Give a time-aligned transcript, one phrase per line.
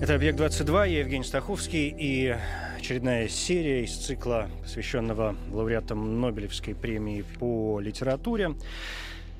[0.00, 2.34] Это «Объект-22», я Евгений Стаховский, и
[2.78, 8.54] очередная серия из цикла, посвященного лауреатам Нобелевской премии по литературе.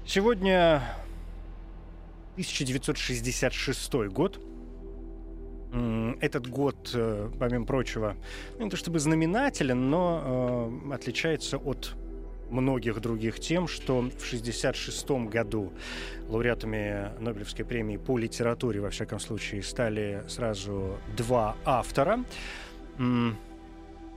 [0.07, 0.83] Сегодня
[2.35, 4.39] 1966 год.
[6.21, 8.15] Этот год, э, помимо прочего,
[8.59, 11.95] ну, не то чтобы знаменателен, но э, отличается от
[12.51, 15.73] многих других тем, что в 1966 году
[16.29, 22.25] лауреатами Нобелевской премии по литературе, во всяком случае, стали сразу два автора.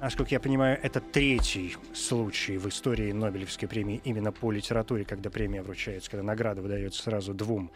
[0.04, 5.62] Насколько я понимаю, это третий случай в истории Нобелевской премии именно по литературе, когда премия
[5.62, 7.72] вручается, когда награда выдается сразу двум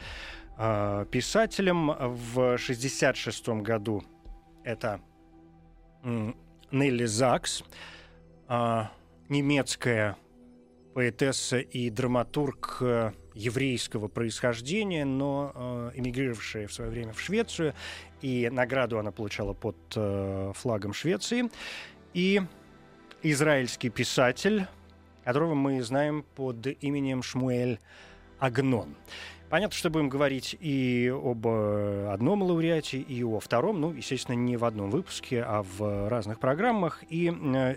[0.57, 1.87] э, писателям.
[1.87, 4.03] В 1966 году
[4.65, 4.99] это
[6.03, 6.35] м,
[6.69, 7.63] Нелли Закс,
[8.49, 8.91] а,
[9.29, 10.17] немецкая
[10.97, 17.75] поэтесса и драматург э, еврейского происхождения, но э, эмигрировавшая в свое время в Швецию,
[18.23, 21.51] и награду она получала под э, флагом Швеции.
[22.15, 22.41] И
[23.21, 24.65] израильский писатель,
[25.23, 27.77] которого мы знаем под именем Шмуэль
[28.39, 28.95] Агнон.
[29.51, 33.81] Понятно, что будем говорить и об одном лауреате, и о втором.
[33.81, 37.03] Ну, естественно, не в одном выпуске, а в разных программах.
[37.07, 37.27] И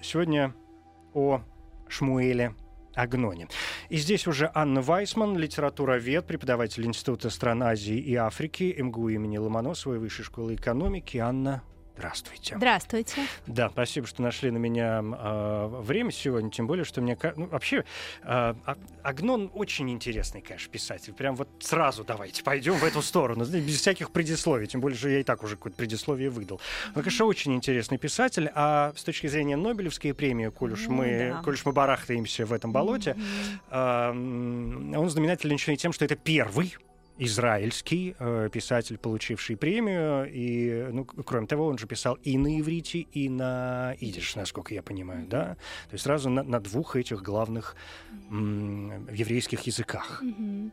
[0.02, 0.54] сегодня
[1.12, 1.42] о
[1.86, 2.54] Шмуэле
[2.94, 3.48] Агноне.
[3.88, 9.94] И здесь уже Анна Вайсман, литературовед, преподаватель Института стран Азии и Африки МГУ имени Ломоносова
[9.94, 11.18] и Высшей школы экономики.
[11.18, 11.62] Анна,
[12.00, 12.56] здравствуйте.
[12.56, 13.26] Здравствуйте.
[13.46, 17.16] Да, спасибо, что нашли на меня э, время сегодня, тем более, что мне...
[17.36, 17.84] Ну, вообще,
[18.22, 18.54] э,
[19.02, 21.12] Агнон очень интересный, конечно, писатель.
[21.12, 25.20] Прям вот сразу давайте пойдем в эту сторону, без всяких предисловий, тем более, что я
[25.20, 26.60] и так уже какое-то предисловие выдал.
[26.94, 31.32] Он, конечно, очень интересный писатель, а с точки зрения Нобелевской премии, коль уж, Ну, мы,
[31.34, 31.42] да.
[31.42, 33.14] коль уж мы барахтаемся в этом болоте,
[33.70, 36.76] э, он знаменателен еще и тем, что это первый
[37.20, 40.28] израильский э, писатель, получивший премию.
[40.32, 44.82] И, ну, кроме того, он же писал и на иврите, и на идиш, насколько я
[44.82, 45.56] понимаю, да?
[45.88, 47.76] То есть сразу на, на двух этих главных
[48.30, 50.22] м, еврейских языках.
[50.22, 50.72] Мгм.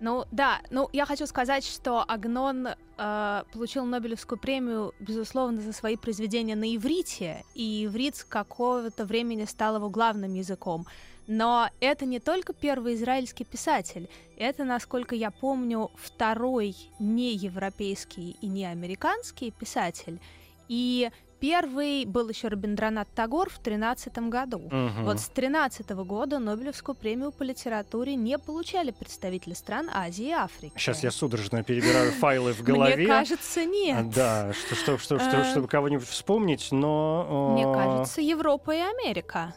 [0.00, 5.96] Ну да, ну я хочу сказать, что Агнон э, получил Нобелевскую премию, безусловно, за свои
[5.96, 10.86] произведения на иврите, и иврит с какого-то времени стал его главным языком.
[11.26, 18.64] Но это не только первый израильский писатель, это, насколько я помню, второй неевропейский и не
[18.66, 20.20] американский писатель.
[20.68, 24.60] И первый был еще Рабиндранат Тагор в 13 году.
[24.70, 25.04] Мгм.
[25.04, 30.72] Вот с 13 года Нобелевскую премию по литературе не получали представители стран Азии и Африки.
[30.76, 32.96] Сейчас я судорожно перебираю файлы в голове.
[32.96, 34.10] Мне кажется, А, нет.
[34.10, 37.52] Да, что, что, что, что- Э, чтобы кого-нибудь вспомнить, но...
[37.54, 39.54] Мне кажется, Европа и Америка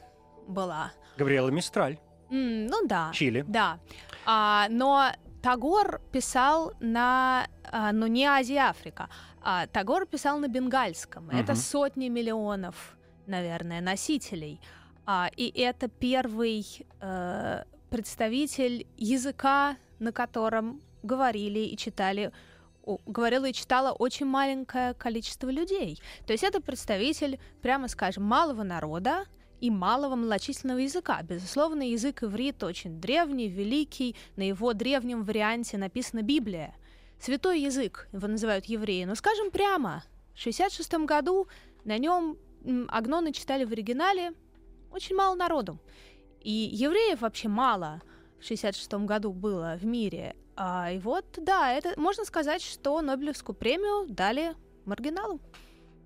[0.47, 0.91] была.
[1.17, 1.97] Габриэла Мистраль,
[2.29, 3.11] М, ну да.
[3.13, 3.45] Чили.
[3.47, 3.79] Да.
[4.25, 5.11] А, но
[5.41, 9.09] Тагор писал на, а, ну не Азия и Африка,
[9.41, 11.29] а Тагор писал на бенгальском.
[11.29, 11.61] Это Мгм.
[11.61, 14.59] сотни миллионов, наверное, носителей.
[15.05, 16.65] А, и это первый
[16.99, 22.31] э, представитель языка, на котором говорили и читали
[23.05, 25.99] говорила и читала очень маленькое количество людей.
[26.25, 29.25] То есть это представитель, прямо скажем, малого народа,
[29.61, 31.21] и малого малочисленного языка.
[31.23, 36.75] Безусловно, язык иврит очень древний, великий, на его древнем варианте написана Библия.
[37.19, 39.05] Святой язык его называют евреи.
[39.05, 40.03] Но скажем прямо,
[40.35, 41.47] в 66 году
[41.83, 42.37] на нем
[42.89, 44.33] агноны читали в оригинале
[44.91, 45.79] очень мало народу.
[46.41, 48.01] И евреев вообще мало
[48.39, 50.35] в 66 году было в мире.
[50.55, 54.55] А, и вот, да, это можно сказать, что Нобелевскую премию дали
[54.85, 55.39] маргиналу.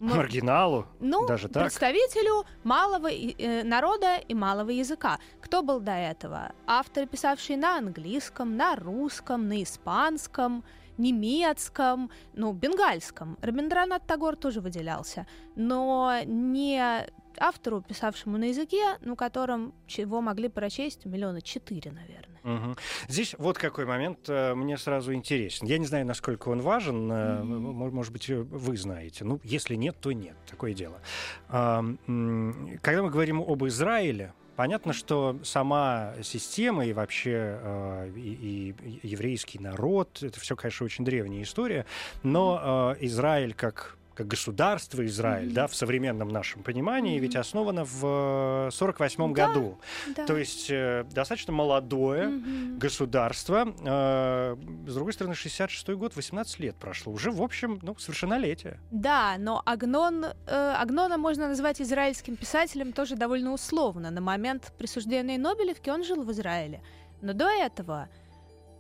[0.02, 1.64] М- Маргиналу, ну, даже так.
[1.64, 5.20] представителю малого э, народа и малого языка.
[5.42, 6.54] Кто был до этого?
[6.66, 10.64] Авторы, писавшие на английском, на русском, на испанском,
[10.98, 13.38] немецком, ну, бенгальском.
[13.42, 17.06] Рабиндранат Тагор тоже выделялся, но не
[17.38, 22.31] автору, писавшему на языке, ну, которым чего могли прочесть миллиона четыре, наверное.
[22.44, 22.76] Мгм.
[23.08, 25.68] Здесь вот какой момент э, мне сразу интересен.
[25.68, 27.12] Я не знаю, насколько он важен.
[27.12, 27.62] м-
[27.94, 29.24] Может быть, э, вы знаете.
[29.26, 30.36] Ну, если нет, то нет.
[30.50, 31.00] Такое дело.
[31.48, 39.58] Когда мы говорим об Израиле, Понятно, что сама система и вообще э, и, и еврейский
[39.58, 41.86] народ, это все, конечно, очень древняя история,
[42.22, 45.54] но э, Израиль как как государство Израиль, mm-hmm.
[45.54, 47.22] да, в современном нашем понимании, mm-hmm.
[47.22, 49.80] ведь основано в 48 да, году.
[50.16, 50.26] Да.
[50.26, 52.80] То есть э, достаточно молодое Мгм.
[52.80, 53.74] государство.
[53.84, 54.56] Э,
[54.88, 57.14] с другой стороны, 66 год, 18 лет прошло.
[57.14, 58.80] Уже, в общем, ну, совершеннолетие.
[58.92, 64.12] Да, но Агнон, э, Агнона можно назвать израильским писателем тоже довольно условно.
[64.12, 66.82] На момент присуждения Нобелевки он жил в Израиле.
[67.22, 68.10] Но до этого...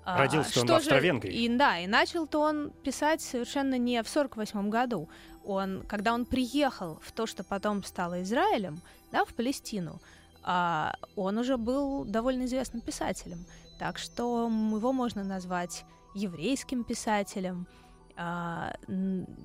[0.04, 1.34] а, Родился он в что же- Австро-Венгрии.
[1.34, 5.10] И, да, и начал-то он писать совершенно не в 48 году.
[5.46, 10.00] Он, когда он приехал в то, что потом стало Израилем, да, в Палестину,
[10.44, 13.46] а, он уже был довольно известным писателем.
[13.80, 17.68] Так что его можно назвать еврейским писателем.
[18.16, 18.76] А,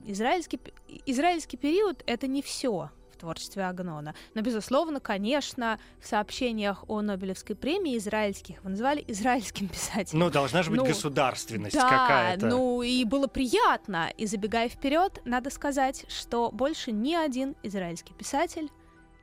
[0.05, 0.61] израильский,
[1.07, 4.15] израильский период— это не все в творчестве Агнона.
[4.35, 10.21] Но, безусловно, конечно, в сообщениях о Нобелевской премии израильских его называли израильским писателем.
[10.21, 12.47] Ну, должна же быть Ну, государственность Да, какая-то.
[12.47, 14.11] ну и было приятно.
[14.17, 18.69] И забегая вперед, надо сказать, что больше ни один израильский писатель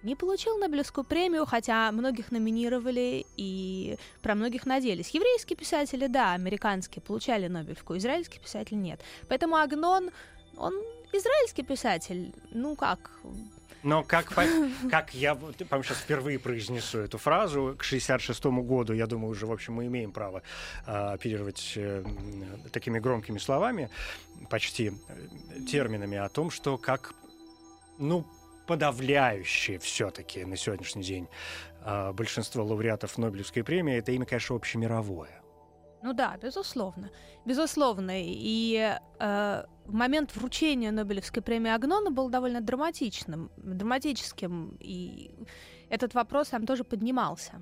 [0.01, 5.11] не получил Нобелевскую премию, хотя многих номинировали и про многих надеялись.
[5.11, 8.99] Еврейские писатели, да, американские получали Нобелевскую, израильский писатель нет.
[9.29, 10.09] Поэтому Агнон,
[10.57, 10.73] он
[11.13, 13.11] израильский писатель, ну как,
[13.83, 14.47] Но как, по-
[14.89, 19.51] как я, по-моему, сейчас впервые произнесу эту фразу, к 66 году, я думаю, уже, в
[19.51, 20.41] общем, мы имеем право
[20.85, 22.03] а, оперировать э,
[22.71, 23.89] такими громкими словами,
[24.49, 27.13] почти э, терминами о том, что как,
[27.99, 28.25] ну,
[28.67, 31.27] подавляющее все-таки на сегодняшний день
[31.81, 35.42] а, большинство лауреатов Нобелевской премии, это имя, конечно, общемировое.
[36.03, 37.09] Ну да, безусловно.
[37.45, 38.11] Безусловно.
[38.15, 44.77] И э, момент вручения Нобелевской премии Агнона был довольно драматичным, драматическим.
[44.79, 45.31] И
[45.89, 47.61] этот вопрос там тоже поднимался.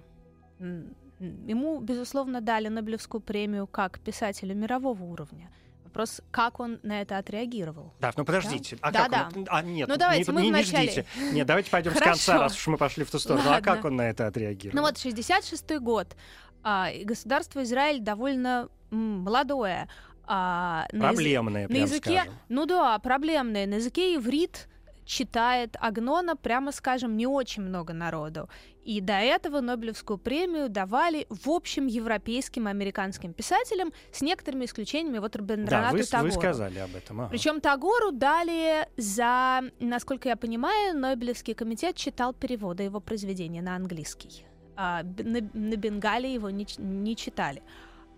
[0.59, 5.51] Ему, безусловно, дали Нобелевскую премию как писателю мирового уровня.
[5.83, 7.93] Вопрос, как он на это отреагировал.
[7.99, 8.77] Да, ну подождите.
[8.81, 9.29] А Да, как да.
[9.35, 9.45] он?
[9.49, 10.89] А, нет, Ну, давайте, не, мы не, не вначале.
[10.89, 11.05] ждите.
[11.33, 13.43] Нет, давайте пойдем с конца, раз уж мы пошли в ту сторону.
[13.47, 13.73] А Ладно.
[13.75, 14.81] как он на это отреагировал?
[14.81, 16.15] Ну вот 66 год.
[16.63, 19.87] А, и государство Израиль довольно молодое.
[20.33, 22.33] а, на язы- Проблемное, на прям языке, скажем.
[22.47, 23.67] ну да, проблемные.
[23.67, 24.67] На языке иврит
[25.03, 28.47] читает Агнона, прямо скажем, не очень много народу.
[28.85, 35.17] И до этого Нобелевскую премию давали в общем европейским и американским писателям с некоторыми исключениями
[35.19, 36.31] вот Да, Рабиндранату вы, Тагору.
[36.31, 37.21] вы сказали об этом.
[37.21, 37.29] ага.
[37.29, 44.45] Причем Тагору дали за, насколько я понимаю, Нобелевский комитет читал переводы его произведения на английский.
[44.83, 47.61] А на, на Бенгале его не, не читали.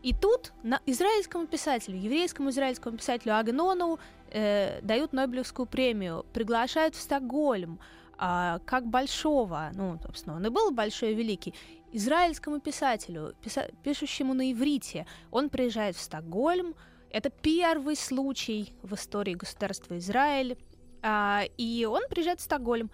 [0.01, 3.99] И тут на израильскому писателю, еврейскому израильскому писателю Агнону
[4.31, 7.79] э, дают Нобелевскую премию, приглашают в Стокгольм,
[8.17, 11.53] а, как большого, ну, собственно, он и был большой и великий,
[11.91, 16.75] израильскому писателю, писа- пишущему на иврите, он приезжает в Стокгольм,
[17.09, 20.57] это первый случай в истории государства Израиль,
[21.01, 22.89] а, и он приезжает в Стокгольм.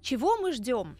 [0.00, 0.96] Чего мы ждем?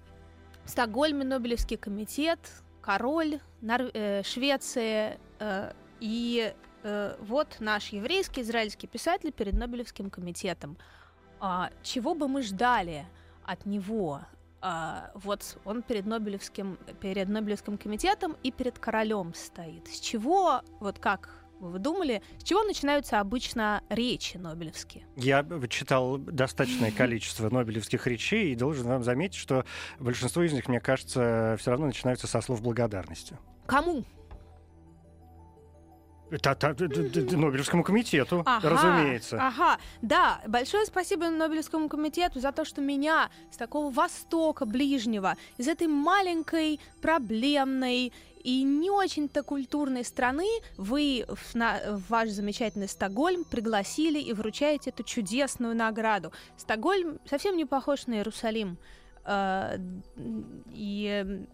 [0.64, 2.38] В Стокгольме Нобелевский комитет,
[2.81, 10.78] король, Нор- э, Швеция э, и э, вот наш еврейский израильский писатель перед Нобелевским комитетом.
[11.38, 13.06] А, чего бы мы ждали
[13.44, 14.22] от него?
[14.62, 19.87] А, вот он перед Нобелевским, перед Нобелевским комитетом и перед королем стоит.
[19.88, 21.28] С чего, вот как
[21.61, 25.06] вы думали, с чего начинаются обычно речи Нобелевские?
[25.17, 29.65] Я читал достаточное количество нобелевских речей и должен вам заметить, что
[29.99, 33.39] большинство из них, мне кажется, все равно начинаются со слов благодарности.
[33.67, 34.05] Кому?
[36.31, 39.39] Это Нобелевскому комитету, Ага, разумеется.
[39.41, 45.69] Ага, да, большое спасибо Нобелевскому комитету за то, что меня с такого востока ближнего, из
[45.69, 48.13] этой маленькой, проблемной
[48.44, 50.46] и не очень-то культурной страны
[50.77, 56.31] вы в, на- в ваш замечательный Стокгольм пригласили и вручаете эту чудесную награду.
[56.56, 58.77] Стокгольм совсем не похож на Иерусалим.
[59.24, 59.79] Э,
[60.70, 61.44] И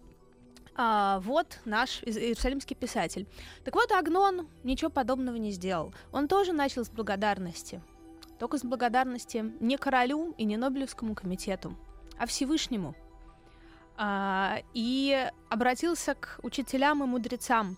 [0.75, 3.27] а, вот наш иерусалимский писатель.
[3.63, 5.93] Так вот, Агнон ничего подобного не сделал.
[6.11, 7.81] Он тоже начал с благодарности.
[8.39, 11.77] Только с благодарности не королю и не Нобелевскому комитету,
[12.17, 12.95] а Всевышнему.
[14.03, 17.77] А, и обратился к учителям и мудрецам,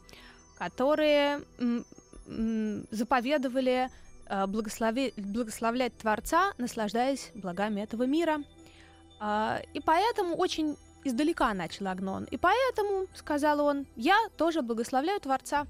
[0.57, 1.41] которые
[2.91, 3.89] заповедовали
[4.27, 8.41] а, благослови- благословлять Творца, наслаждаясь благами этого мира.
[9.19, 12.23] А, и поэтому очень издалека начал Агнон.
[12.31, 15.67] И поэтому, сказал он, я тоже благословляю Творца.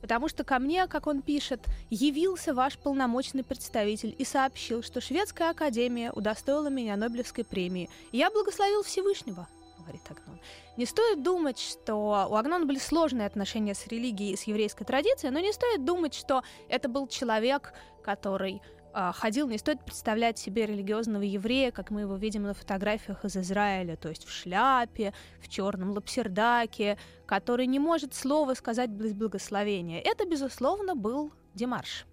[0.00, 1.60] Потому что ко мне, как он пишет,
[1.90, 7.90] явился ваш полномочный представитель и сообщил, что Шведская академия удостоила меня Нобелевской премии.
[8.12, 9.48] Я благословил Всевышнего.
[9.82, 10.40] Говорит Агнон.
[10.76, 15.32] Не стоит думать, что у Агнона были сложные отношения с религией и с еврейской традицией,
[15.32, 18.62] но не стоит думать, что это был человек, который
[18.94, 23.36] а, ходил, не стоит представлять себе религиозного еврея, как мы его видим на фотографиях из
[23.36, 30.00] Израиля, то есть в шляпе, в черном лапсердаке, который не может слова сказать без благословения.
[30.00, 32.06] Это, безусловно, был Демарш.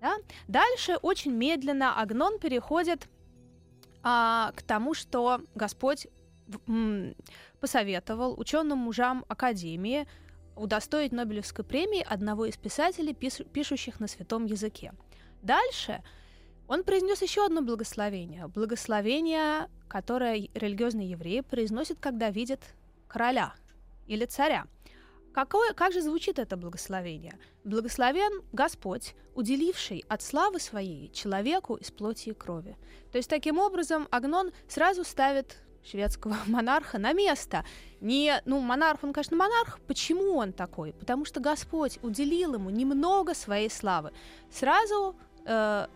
[0.00, 0.14] Да?
[0.46, 3.08] Дальше очень медленно Агнон переходит
[4.02, 6.06] а, к тому, что Господь
[7.60, 10.06] посоветовал ученым мужам Академии
[10.56, 14.92] удостоить Нобелевской премии одного из писателей, пис- пишущих на святом языке.
[15.42, 16.02] Дальше
[16.66, 18.48] он произнес еще одно благословение.
[18.48, 22.60] Благословение, которое религиозные евреи произносят, когда видят
[23.06, 23.54] короля
[24.06, 24.66] или царя.
[25.32, 27.38] Какое, как же звучит это благословение?
[27.62, 32.76] Благословен Господь, уделивший от славы своей человеку из плоти и крови.
[33.12, 35.58] То есть таким образом Агнон сразу ставит
[35.90, 37.64] шведского монарха на место.
[38.00, 39.80] Не, ну, монарх, он, конечно, монарх.
[39.86, 40.92] Почему он такой?
[40.92, 44.12] Потому что Господь уделил ему немного своей славы.
[44.50, 45.86] Сразу э,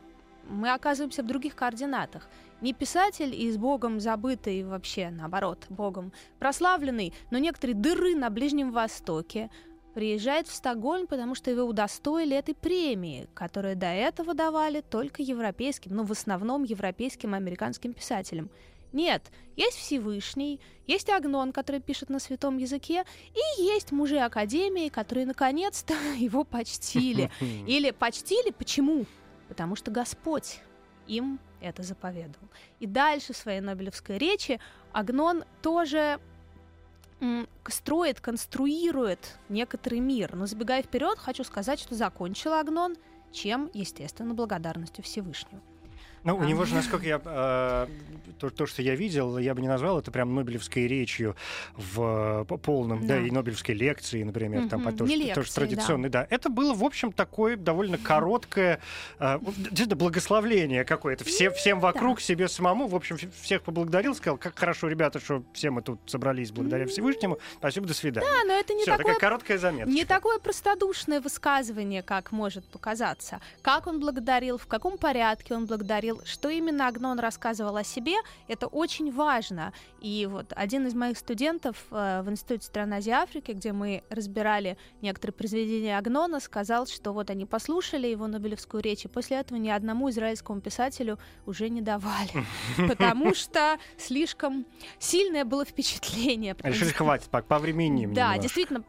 [0.49, 2.29] мы оказываемся в других координатах.
[2.61, 9.51] Не писатель из Богом забытый вообще, наоборот, Богом прославленный, но некоторые дыры на Ближнем Востоке
[9.95, 15.95] приезжает в Стокгольм, потому что его удостоили этой премии, которую до этого давали только европейским,
[15.95, 18.49] ну, в основном европейским и американским писателям.
[18.93, 25.27] Нет, есть Всевышний, есть Агнон, который пишет на святом языке, и есть мужи Академии, которые
[25.27, 27.31] наконец-то его почтили.
[27.41, 29.07] Или почтили почему?
[29.49, 30.61] Потому что Господь
[31.07, 32.49] им это заповедовал.
[32.81, 34.61] И дальше в своей Нобелевской речи
[34.93, 36.19] Агнон тоже
[37.69, 40.35] строит, конструирует некоторый мир.
[40.35, 42.97] Но забегая вперед, хочу сказать, что закончил Агнон
[43.33, 45.61] чем, естественно, благодарностью Всевышнего.
[46.25, 47.21] Ну, у него же, насколько я...
[47.25, 47.87] Э,
[48.39, 51.37] то, то, что я видел, я бы не назвал это прям Нобелевской речью
[51.77, 56.27] в полном, да, да и Нобелевской лекции, например, там, тоже, лекции, тоже традиционный, да.
[56.29, 58.81] Это было, в общем, такое довольно короткое,
[59.21, 61.25] действительно, благословление какое-то.
[61.25, 65.71] Все, всем вокруг, себе самому, в общем, всех поблагодарил, сказал, как хорошо, ребята, что все
[65.71, 67.39] мы тут собрались благодаря Всевышнему.
[67.59, 68.27] Спасибо, до свидания.
[68.27, 69.15] Да, но это не Всё, такое...
[69.15, 69.91] такая короткая заметка.
[69.91, 73.41] Не такое простодушное высказывание, как может показаться.
[73.63, 78.15] Как он благодарил, в каком порядке он благодарил, говорил, что именно Агнон рассказывал о себе,
[78.49, 79.73] это очень важно.
[80.01, 84.77] И вот один из моих студентов э, в Институте стран Азии Африки, где мы разбирали
[85.01, 89.69] некоторые произведения Агнона, сказал, что вот они послушали его Нобелевскую речь, и после этого ни
[89.69, 92.45] одному израильскому писателю уже не давали,
[92.89, 94.67] потому что слишком
[94.99, 96.57] сильное было впечатление.
[96.63, 98.07] Решили, хватит, по времени.
[98.07, 98.85] Да, действительно,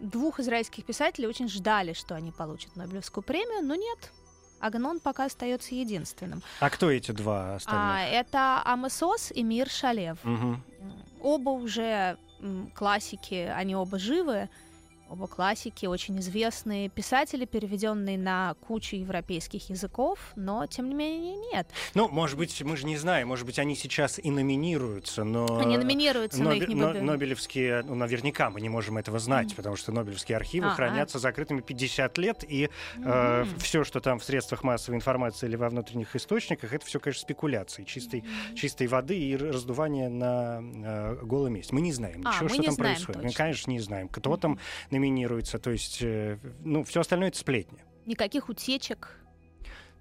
[0.00, 4.12] двух израильских писателей очень ждали, что они получат Нобелевскую премию, но нет,
[4.60, 6.42] Агнон пока остается единственным.
[6.60, 7.84] А кто эти два остальных?
[7.84, 10.18] А, это Амесос и Мир Шалев.
[10.24, 10.56] Угу.
[11.22, 12.16] Оба уже
[12.74, 14.48] классики, они оба живы.
[15.08, 21.68] Оба классики, очень известные писатели, переведенные на кучу европейских языков, но тем не менее нет.
[21.94, 25.60] Ну, может быть, мы же не знаем, может быть, они сейчас и номинируются, но...
[25.60, 29.52] Они номинируются, но, но их не но, Нобелевские, ну, наверняка мы не можем этого знать,
[29.52, 29.56] mm.
[29.56, 31.20] потому что Нобелевские архивы а, хранятся а.
[31.20, 33.02] закрытыми 50 лет, и mm.
[33.04, 37.22] э, все, что там в средствах массовой информации или во внутренних источниках, это все, конечно,
[37.22, 38.54] спекуляции, чистой, mm.
[38.56, 41.72] чистой воды и раздувание на э, голом месте.
[41.72, 43.22] Мы не знаем а, ничего, что там происходит.
[43.22, 43.28] Точно.
[43.28, 44.38] Мы, конечно, не знаем, кто mm.
[44.40, 44.58] там
[44.98, 45.58] номинируется.
[45.58, 47.78] То есть, э, ну, все остальное это сплетни.
[48.06, 49.18] Никаких утечек.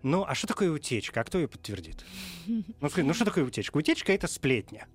[0.04, 1.22] Ну, а что такое утечка?
[1.22, 2.06] А кто ее подтвердит?
[2.46, 3.78] Ну, скажи, ну что такое утечка?
[3.78, 4.88] Утечка это сплетня.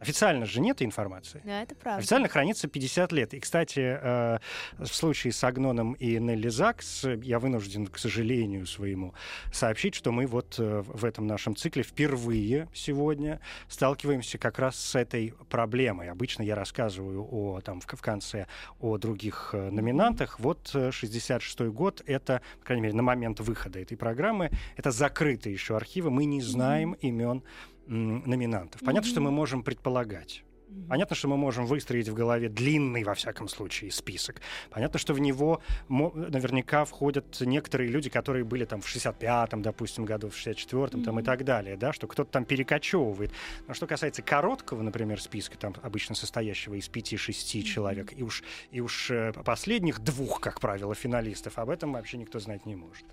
[0.00, 1.40] Официально же нет информации.
[1.44, 1.98] Да, это правда.
[1.98, 3.34] Официально хранится 50 лет.
[3.34, 4.38] И, кстати, э,
[4.78, 9.14] в случае с Агноном и Нелли Закс я вынужден, к сожалению своему,
[9.52, 14.94] сообщить, что мы вот э, в этом нашем цикле впервые сегодня сталкиваемся как раз с
[14.94, 16.10] этой проблемой.
[16.10, 18.46] Обычно я рассказываю о, там, в, в конце
[18.78, 20.38] о других э, номинантах.
[20.38, 25.76] Вот 66-й год— это, по крайней мере, на момент выхода этой программы, это закрытые еще
[25.76, 26.10] архивы.
[26.10, 27.42] Мы не знаем имен
[27.88, 28.80] номинантов.
[28.82, 29.10] Понятно, mm-hmm.
[29.10, 30.44] что мы можем предполагать.
[30.88, 34.40] Понятно, что мы можем выстроить в голове длинный, во всяком случае, список.
[34.70, 40.28] Понятно, что в него наверняка входят некоторые люди, которые были там в 65-м, допустим, году,
[40.28, 41.04] в 64-м mm-hmm.
[41.04, 43.32] там, и так далее, да, что кто-то там перекочевывает.
[43.66, 47.62] Но что касается короткого, например, списка, там обычно состоящего из 5-6 mm-hmm.
[47.62, 52.38] человек, и уж, и уж э, последних двух, как правило, финалистов, об этом вообще никто
[52.40, 53.06] знать не может.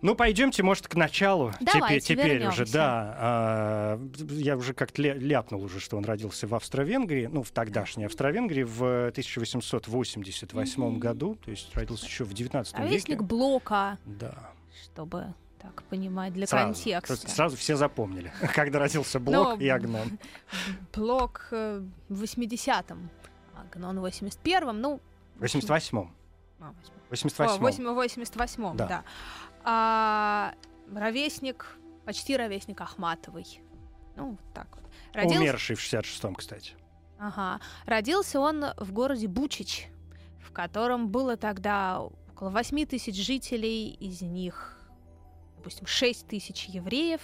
[0.00, 1.52] Ну, пойдемте, может, к началу.
[1.60, 3.16] Давайте, теперь теперь уже, да.
[3.18, 8.62] А, я уже как-то ляпнул уже, что он родился в Австро-Венгрии, ну, в тогдашней Австро-Венгрии
[8.62, 10.98] в 1888 mm-hmm.
[10.98, 13.16] году, то есть родился еще в 19 а веке.
[13.16, 13.98] Блока.
[14.04, 14.52] Да.
[14.84, 16.74] Чтобы так понимать, для Сразу.
[16.74, 17.28] контекста.
[17.28, 20.18] Сразу все запомнили, когда родился Блок Ну, и Агнон.
[20.94, 23.10] Блок э, в 80-м,
[23.56, 25.00] Агнон в 81-м, ну...
[25.36, 26.12] В 88-м.
[26.60, 26.72] А,
[27.10, 27.58] В О, 88-м.
[27.60, 28.86] 8 88-м, Да.
[28.88, 29.04] да.
[29.64, 30.54] А,
[30.94, 31.66] ровесник,
[32.04, 33.60] почти ровесник Ахматовой.
[34.16, 34.84] Ну, вот так вот.
[35.14, 36.72] Родился, Умерший в 66-м, кстати.
[37.18, 37.60] ага.
[37.86, 39.88] Родился он в городе Бучич,
[40.40, 42.00] в котором было тогда
[42.32, 44.78] около 8 тысяч жителей, из них,
[45.56, 47.20] допустим, 6 тысяч евреев,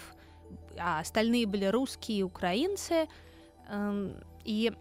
[0.78, 3.08] а остальные были русские и украинцы.
[3.68, 4.14] Эм,
[4.44, 4.72] И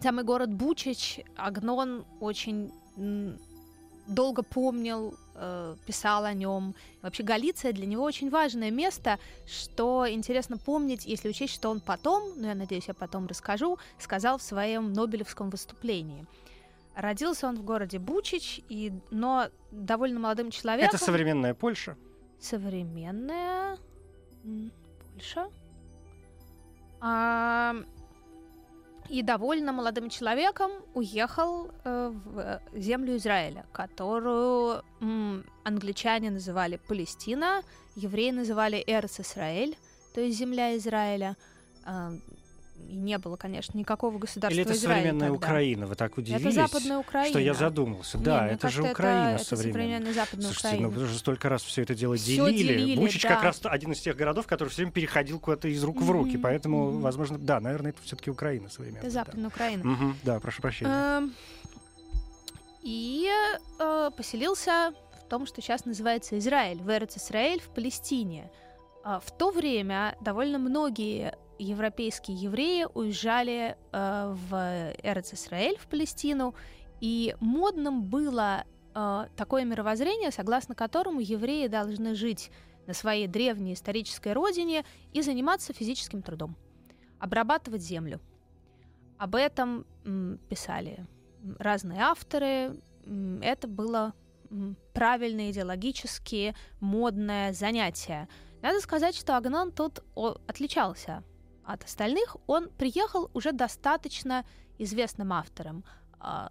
[0.00, 2.70] самый город Бучич Агнон очень
[4.06, 6.74] долго помнил, э, писал о нем.
[7.02, 12.32] Вообще Галиция для него очень важное место, что интересно помнить, если учесть, что он потом,
[12.36, 16.26] ну я надеюсь, я потом расскажу, сказал в своем Нобелевском выступлении.
[16.94, 20.94] Родился он в городе Бучич, и, но довольно молодым человеком.
[20.94, 21.96] Это современная Польша.
[22.40, 23.78] Современная
[25.14, 25.48] Польша.
[27.00, 27.76] А,
[29.10, 34.82] и довольно молодым человеком уехал э, в землю Израиля, которую
[35.64, 37.62] англичане называли Палестина,
[37.96, 39.76] евреи называли Эрц Исраэль,
[40.14, 41.36] то есть земля Израиля.
[41.84, 42.12] А,
[42.90, 45.46] и не было, конечно, никакого государства Или это Израиль современная тогда.
[45.46, 45.86] Украина?
[45.86, 47.30] Вы так удивились, Это Западная Украина.
[47.30, 48.18] что я задумался.
[48.18, 49.72] Не, Да, это же Украина это, современная.
[49.82, 50.88] современная Западная Слушайте, Украина.
[50.88, 52.78] ну вы же столько раз все это дело Всё делили.
[52.78, 53.28] делили, Бучич да.
[53.28, 56.36] как раз один из тех городов, который все время переходил куда-то из рук в руки.
[56.36, 57.00] Поэтому, мгм.
[57.00, 59.02] возможно, да, наверное, это все-таки Украина современная.
[59.02, 59.20] Это да.
[59.24, 59.84] Западная Украина.
[59.84, 60.90] Мгм, Да, прошу прощения.
[60.92, 61.34] Эм,
[62.82, 63.28] И
[63.78, 64.92] э, поселился
[65.22, 68.50] в том, что сейчас называется Израиль, в Эрец Израиль, в Палестине.
[69.04, 76.54] А В то время довольно многие европейские евреи уезжали э, в Эрец Израиль, в Палестину,
[77.00, 78.64] и модным было
[78.94, 82.50] э, такое мировоззрение, согласно которому евреи должны жить
[82.86, 86.56] на своей древней исторической родине и заниматься физическим трудом,
[87.18, 88.20] обрабатывать землю.
[89.18, 89.86] Об этом
[90.48, 91.06] писали
[91.58, 92.80] разные авторы.
[93.42, 94.14] Это было
[94.94, 98.28] правильное идеологически модное занятие.
[98.62, 100.02] Надо сказать, что Агнон тут
[100.46, 101.22] отличался
[101.64, 102.36] от остальных.
[102.46, 104.44] Он приехал уже достаточно
[104.78, 105.84] известным автором.
[106.18, 106.48] А,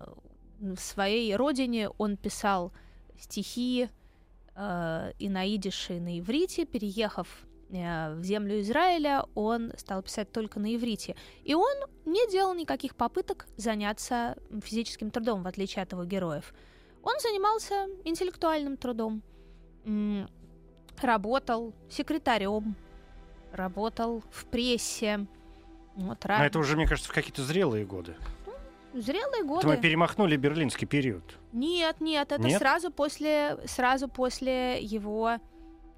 [0.60, 2.72] В своей родине он писал
[3.18, 3.90] стихи
[4.56, 6.66] э, и на идише, и на иврите.
[6.66, 7.28] Переехав
[7.70, 11.16] э, в землю Израиля, он стал писать только на иврите.
[11.44, 16.54] И он не делал никаких попыток заняться физическим трудом, в отличие от его героев.
[17.04, 19.22] Он занимался интеллектуальным трудом,
[21.02, 22.76] работал секретарем,
[23.52, 25.26] работал в прессе.
[25.96, 28.16] Вот, Но ра- это уже, мне кажется, в какие-то зрелые годы.
[28.94, 29.68] Зрелые Это годы.
[29.68, 31.24] мы перемахнули берлинский период.
[31.52, 32.58] Нет, нет, это Нет?
[32.60, 35.38] сразу после, сразу после его,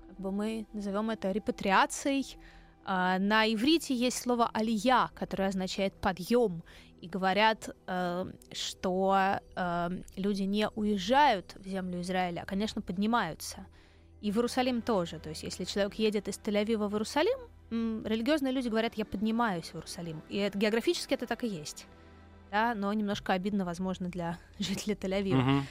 [0.10, 2.38] как бы мы назовем это репатриацией.
[2.84, 6.64] А, на иврите есть слово алия, которое означает подъем,
[7.00, 13.66] и говорят, э, что э, люди не уезжают в землю Израиля, а, конечно, поднимаются.
[14.22, 15.20] И в Иерусалим тоже.
[15.20, 17.40] То есть, если человек едет из Тель-Авива в Иерусалим,
[18.06, 20.22] религиозные люди говорят, я поднимаюсь в Иерусалим.
[20.30, 21.88] И это, географически это так и есть.
[22.52, 25.36] Да, но немножко обидно, возможно, для жителей Тель-Авива.
[25.36, 25.66] Мгм.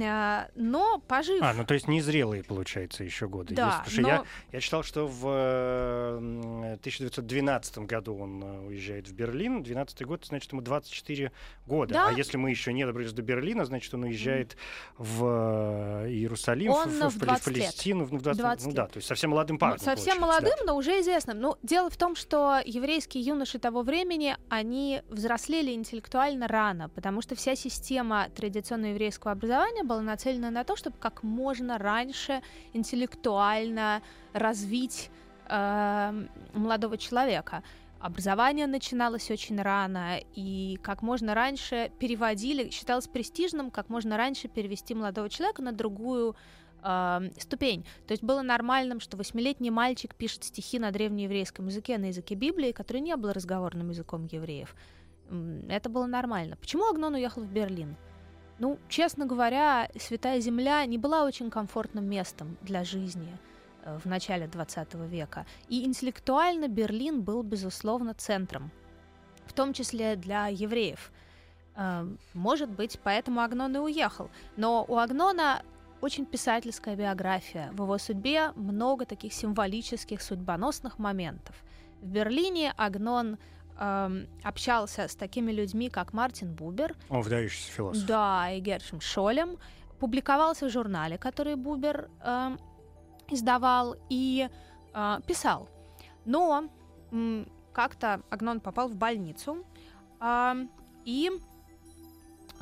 [0.00, 1.42] А, но пожив...
[1.42, 3.54] А, ну то есть незрелые, получается, еще годы.
[3.54, 3.98] да, есть.
[3.98, 4.08] Но...
[4.08, 9.62] я, я читал, что в э, м, 1912 году он э, уезжает в Берлин.
[9.62, 11.32] 12 год, значит, ему 24
[11.66, 11.94] года.
[11.94, 12.08] Да.
[12.08, 14.56] А если мы еще не добрались до Берлина, значит, он уезжает
[14.96, 15.24] в
[16.04, 17.56] э, Иерусалим, Он в, в в, 20 лет.
[17.66, 18.04] Палестину.
[18.04, 18.92] в 20, 20 ну да, лет.
[18.92, 19.78] то есть совсем молодым Ну, парнем.
[19.78, 21.40] совсем получается, молодым, но уже известным.
[21.40, 27.34] Ну, дело в том, что еврейские юноши того времени, они взрослели интеллектуально рано, потому что
[27.34, 32.42] вся система традиционного еврейского образования была нацелена на то, чтобы как можно раньше
[32.72, 35.10] интеллектуально развить
[35.48, 37.62] э, молодого человека.
[38.00, 44.94] Образование начиналось очень рано, и как можно раньше переводили, считалось престижным, как можно раньше перевести
[44.94, 46.34] молодого человека на другую
[46.82, 47.84] э, ступень.
[48.06, 52.72] То есть было нормальным, что восьмилетний мальчик пишет стихи на древнееврейском языке, на языке Библии,
[52.72, 54.74] который не был разговорным языком евреев.
[55.68, 56.56] Это было нормально.
[56.56, 57.96] Почему Агнон уехал в Берлин?
[58.58, 63.36] Ну, честно говоря, Святая Земля не была очень комфортным местом для жизни
[63.84, 65.46] э, в начале 20 века.
[65.68, 68.70] И интеллектуально Берлин был, безусловно, центром,
[69.46, 71.10] в том числе для евреев.
[71.74, 74.30] Э, Может быть, поэтому Агнон и уехал.
[74.56, 75.62] Но у Агнона
[76.02, 77.70] очень писательская биография.
[77.72, 81.56] В его судьбе много таких символических, судьбоносных моментов.
[82.00, 83.38] В Берлине Агнон
[83.82, 88.06] эм, общался с такими людьми, как Мартин Бубер, Он выдающийся философ.
[88.06, 89.58] да, и Гершем Шолем.
[89.98, 92.58] Публиковался в журнале, который Бубер эм,
[93.28, 94.48] издавал и
[94.94, 95.68] э, писал.
[96.24, 96.68] Но
[97.10, 99.64] м, как-то Агнон попал в больницу,
[100.20, 100.54] э,
[101.04, 101.30] и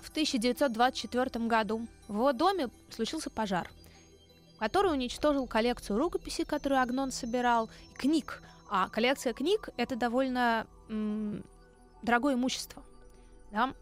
[0.02, 3.70] в 1924 году в его доме случился пожар,
[4.59, 8.42] который уничтожил коллекцию рукописей, которую Агнон собирал, и книг.
[8.70, 10.66] А коллекция книг— это довольно
[12.03, 12.83] дорогое имущество.
[13.50, 13.74] Да?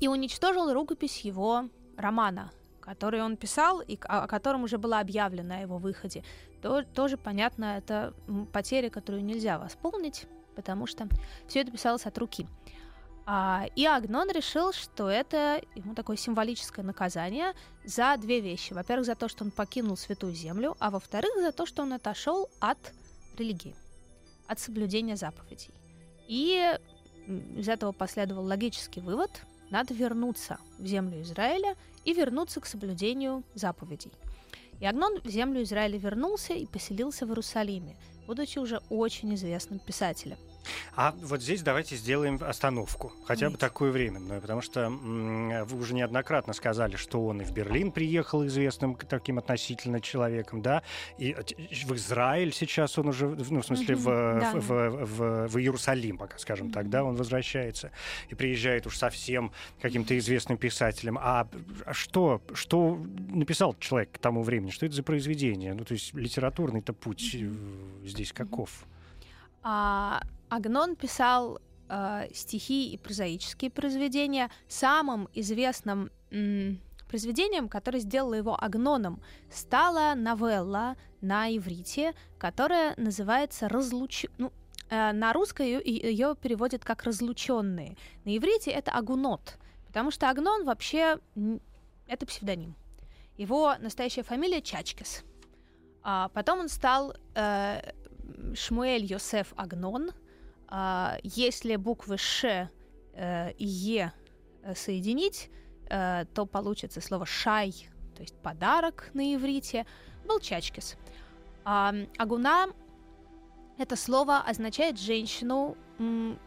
[0.00, 2.50] И уничтожил рукопись его романа,
[2.80, 6.22] который он писал и о котором уже было объявлено о его выходе.
[6.62, 8.14] То, тоже понятно, это
[8.52, 11.08] потеря, которую нельзя восполнить, потому что
[11.48, 12.46] все это писалось от руки.
[13.28, 18.72] А, и Агнон решил, что это ему такое символическое наказание за две вещи.
[18.72, 22.48] Во-первых, за то, что он покинул Святую Землю, а во-вторых, за то, что он отошел
[22.60, 22.78] от
[23.36, 23.74] религии,
[24.46, 25.74] от соблюдения заповедей.
[26.28, 26.78] И
[27.56, 29.30] из этого последовал логический вывод–
[29.70, 34.12] надо вернуться в землю Израиля и вернуться к соблюдению заповедей.
[34.80, 40.38] И Агнон в землю Израиля вернулся и поселился в Иерусалиме, будучи уже очень известным писателем.
[40.94, 46.52] А вот здесь давайте сделаем остановку, хотя бы такую временную, потому что вы уже неоднократно
[46.52, 50.82] сказали, что он и в Берлин приехал известным таким относительно человеком, да,
[51.18, 54.52] и в Израиль сейчас он уже, ну, в смысле, в, да.
[54.54, 57.90] в, в, в, в Иерусалим, пока, скажем так, да, он возвращается
[58.28, 61.18] и приезжает уж совсем каким-то известным писателем.
[61.20, 61.48] А,
[61.84, 62.98] а что, что
[63.28, 64.70] написал человек к тому времени?
[64.70, 65.74] Что это за произведение?
[65.74, 67.48] Ну, то есть литературный-то путь э,
[68.04, 68.86] здесь каков?
[69.62, 74.50] А, Агнон писал э, стихи и прозаические произведения.
[74.68, 84.26] Самым известным м, произведением, которое сделало его Агноном, стала новелла на иврите, которая называется «Разлуч...»
[84.38, 84.52] ну,
[84.90, 87.96] э, На русском ее, переводят как «разлученные».
[88.24, 91.18] На иврите это «агунот», потому что Агнон вообще
[92.06, 92.74] это псевдоним.
[93.36, 95.24] Его настоящая фамилия Чачкес.
[96.02, 97.92] А потом он стал э,
[98.54, 100.12] Шмуэль Йосеф Агнон.
[100.68, 102.70] А, если буквы Ш
[103.12, 104.12] э, и Е
[104.62, 105.50] э, соединить,
[105.88, 109.86] э, то получится слово «шай», то есть подарок на иврите,
[110.24, 110.96] был чачкис.
[111.64, 112.68] А, агуна—
[113.78, 115.76] это слово означает женщину,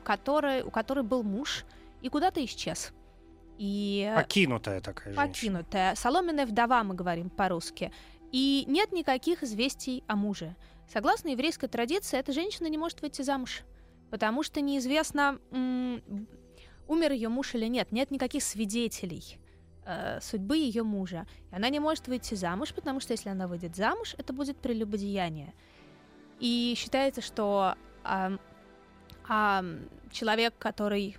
[0.03, 1.65] которой, у которой был муж
[2.01, 2.91] и куда-то исчез.
[3.57, 4.11] И...
[4.15, 5.27] Покинутая такая женщина.
[5.27, 5.95] Покинутая.
[5.95, 7.91] Соломенная вдова, мы говорим по-русски.
[8.31, 10.55] И нет никаких известий о муже.
[10.87, 13.63] Согласно еврейской традиции, эта женщина не может выйти замуж,
[14.09, 15.39] потому что неизвестно,
[16.87, 19.39] умер ее муж или нет, нет никаких свидетелей
[19.85, 21.25] э, судьбы ее мужа.
[21.51, 25.53] И она не может выйти замуж, потому что если она выйдет замуж, это будет прелюбодеяние.
[26.39, 28.37] И считается, что э,
[29.29, 29.79] э,
[30.11, 31.17] человек, который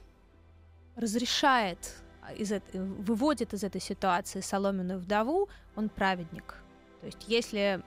[0.97, 2.03] разрешает,
[2.37, 6.57] из, выводит из этой ситуации соломенную вдову, он праведник.
[7.01, 7.83] То есть если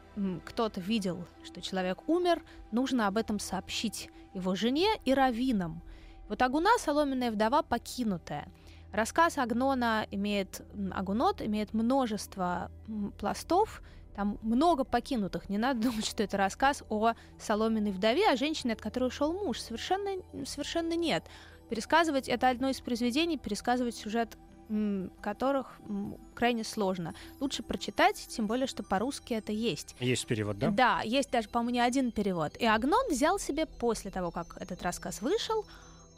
[0.45, 5.82] кто-то видел, что человек умер, нужно об этом сообщить его жене и раввинам.
[6.30, 8.47] Вот Агуна, соломенная вдова, покинутая.
[8.91, 12.71] Рассказ Агнона имеет, Агунот имеет множество
[13.19, 13.82] пластов,
[14.15, 15.49] там много покинутых.
[15.49, 19.60] Не надо думать, что это рассказ о соломенной вдове, о женщине, от которой ушел муж.
[19.60, 21.23] Совершенно, совершенно нет.
[21.69, 24.38] Пересказывать это одно из произведений, пересказывать сюжет
[25.22, 25.80] которых
[26.34, 27.14] крайне сложно.
[27.40, 29.96] Лучше прочитать, тем более, что по-русски это есть.
[30.00, 30.70] Есть перевод, да?
[30.70, 32.56] Да, есть даже, по-моему, не один перевод.
[32.58, 35.66] И Агнон взял себе после того, как этот рассказ вышел,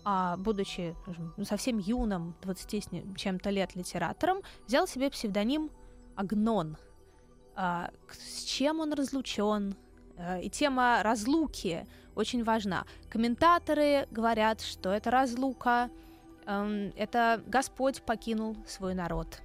[0.04, 0.96] а, будучи
[1.38, 5.72] ну, совсем юным, 20 с чем-то лет литератором, взял себе псевдоним
[6.16, 6.78] Агнон.
[7.56, 9.76] А, с чем он разлучен?
[10.18, 12.86] А, и тема разлуки очень важна.
[13.10, 15.90] Комментаторы говорят, что это разлука
[16.46, 19.42] это Господь покинул свой народ.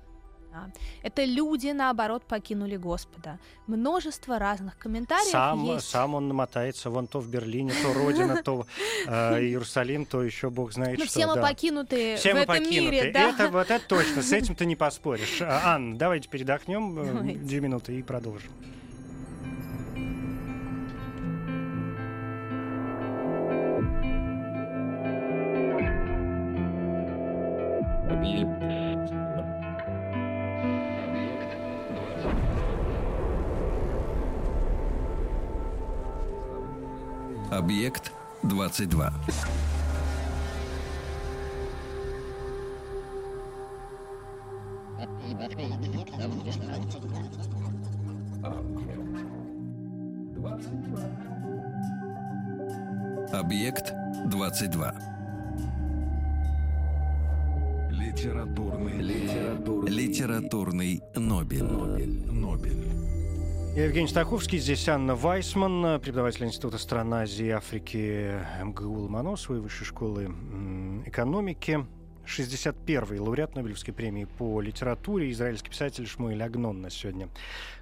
[1.02, 3.38] Это люди, наоборот, покинули Господа.
[3.66, 5.88] Множество разных комментариев сам, есть.
[5.88, 8.66] Сам он намотается вон то в Берлине, то Родина, то
[9.06, 11.12] э, Иерусалим, то еще Бог знает ну, что.
[11.12, 11.42] Все мы да.
[11.42, 12.80] покинуты все в мы этом покинуты.
[12.80, 13.12] мире.
[13.12, 13.30] Да?
[13.30, 15.40] Это, вот это точно, с этим ты не поспоришь.
[15.40, 18.50] А, Анна, давайте передохнем э, две минуты и продолжим.
[37.50, 38.12] Объект
[38.44, 39.10] 22.
[53.32, 53.92] Объект
[54.28, 55.09] 22.
[61.00, 61.64] Литературный Нобель.
[61.64, 62.32] Нобель.
[62.32, 62.86] Нобель.
[63.76, 69.86] Я Евгений Стаховский, здесь Анна Вайсман, преподаватель Института стран Азии и Африки МГУ Ломоносовой, Высшей
[69.86, 70.24] школы
[71.06, 71.86] экономики.
[72.30, 77.28] 61-й лауреат Нобелевской премии по литературе, израильский писатель Шмуэль Агнон нас сегодня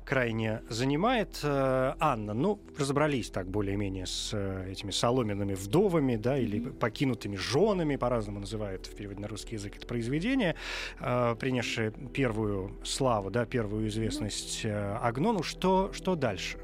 [0.05, 1.41] крайне занимает.
[1.43, 7.97] Э, Анна, ну, разобрались так более-менее с э, этими соломенными вдовами, да, или покинутыми женами,
[7.97, 10.57] по-разному называют в переводе на русский язык это произведение,
[11.01, 15.43] э, принесшее первую славу, да, первую известность Агнону.
[15.43, 16.59] Что, что дальше?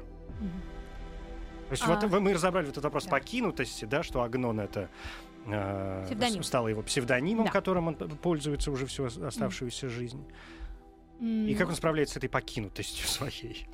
[1.67, 1.95] То есть а...
[1.95, 3.11] вот мы разобрали вот этот вопрос да.
[3.11, 4.89] покинутости, да, что Агнон это
[5.45, 6.43] э, Псевдоним.
[6.43, 7.51] стало его псевдонимом, да.
[7.51, 9.89] которым он пользуется уже всю оставшуюся mm.
[9.89, 10.25] жизнь.
[11.19, 11.49] Mm.
[11.49, 13.67] И как он справляется с этой покинутостью своей?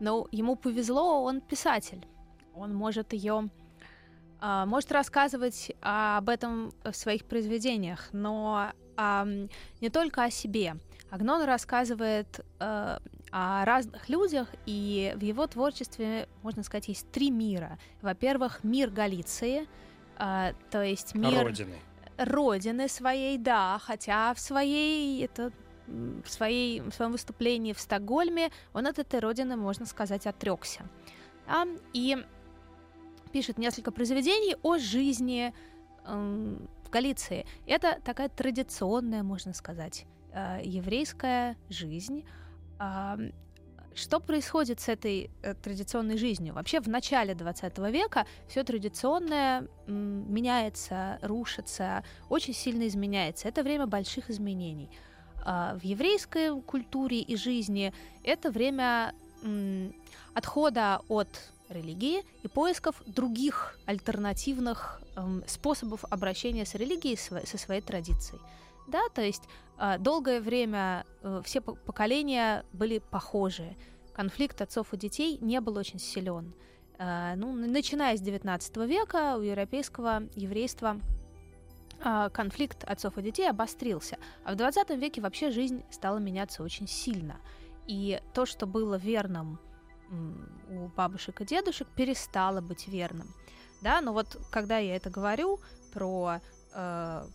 [0.00, 2.04] Ну, ему повезло, он писатель.
[2.54, 3.50] Он может ее
[4.40, 9.48] э, может рассказывать об этом в своих произведениях, но э,
[9.80, 10.76] не только о себе.
[11.10, 12.98] Агнон рассказывает э,
[13.30, 17.78] о разных людях, и в его творчестве, можно сказать, есть три мира.
[18.02, 19.66] Во-первых, мир Галиции—
[20.18, 21.44] а, то есть мир...
[21.44, 21.78] Родины.
[22.16, 25.52] Родины своей, да, хотя в своей, это,
[25.86, 30.82] в, своей, в своем выступлении в Стокгольме он от этой родины, можно сказать, отрекся.
[31.46, 31.66] Да?
[31.92, 32.16] И
[33.32, 35.54] пишет несколько произведений о жизни
[36.04, 37.46] э, в Галиции.
[37.66, 42.24] Это такая традиционная, можно сказать, э, еврейская жизнь.
[42.80, 43.16] Э,
[43.94, 46.54] что происходит с этой э, традиционной жизнью?
[46.54, 53.48] Вообще в начале 20 века все традиционное м, меняется, рушится, очень сильно изменяется.
[53.48, 54.88] Это время больших изменений.
[55.44, 59.92] А в еврейской культуре и жизни это время м,
[60.34, 61.28] отхода от
[61.68, 68.40] религии и поисков других альтернативных эм, способов обращения с религией, со своей традицией.
[68.88, 69.42] Да, то есть
[69.78, 73.76] э, долгое время э, все поколения были похожи.
[74.14, 76.54] Конфликт отцов и детей не был очень силен.
[76.98, 80.98] Э, ну, начиная с XIX века у европейского еврейства
[82.02, 84.16] э, конфликт отцов и детей обострился.
[84.44, 87.36] А в 20 веке вообще жизнь стала меняться очень сильно.
[87.86, 89.58] И то, что было верным
[90.70, 93.34] у бабушек и дедушек, перестало быть верным.
[93.82, 95.60] Да, но вот когда я это говорю
[95.92, 96.40] про
[96.72, 97.26] э,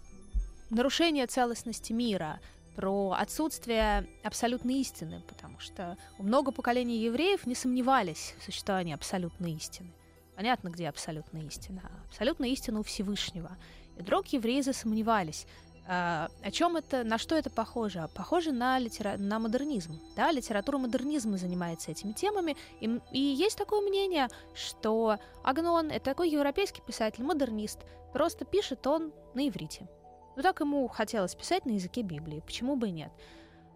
[0.74, 2.40] нарушение целостности мира,
[2.76, 9.94] про отсутствие абсолютной истины, потому что много поколений евреев не сомневались в существовании абсолютной истины.
[10.36, 11.92] Понятно, где абсолютная истина.
[12.08, 13.56] Абсолютная истина у Всевышнего.
[13.98, 15.46] И вдруг евреи засомневались.
[15.86, 18.10] А, о чем это, на что это похоже?
[18.16, 19.18] Похоже на, литера...
[19.18, 20.00] на модернизм.
[20.16, 20.32] Да?
[20.32, 22.58] Литература модернизма занимается этими темами.
[22.80, 27.80] И, и есть такое мнение, что Агнон— это такой европейский писатель, модернист.
[28.12, 29.88] Просто пишет он на иврите.
[30.36, 33.12] Ну так ему хотелось писать на языке Библии, почему бы и нет.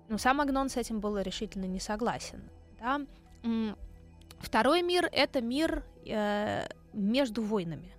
[0.09, 2.49] Но сам Агнон с этим был решительно не согласен.
[2.79, 3.01] Да?
[4.39, 7.93] Второй мир— это мир э, между войнами.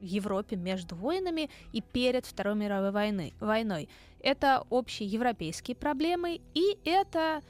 [0.00, 3.88] В Европе между войнами и перед Второй мировой войны, войной.
[4.20, 7.42] Это общие европейские проблемы, и это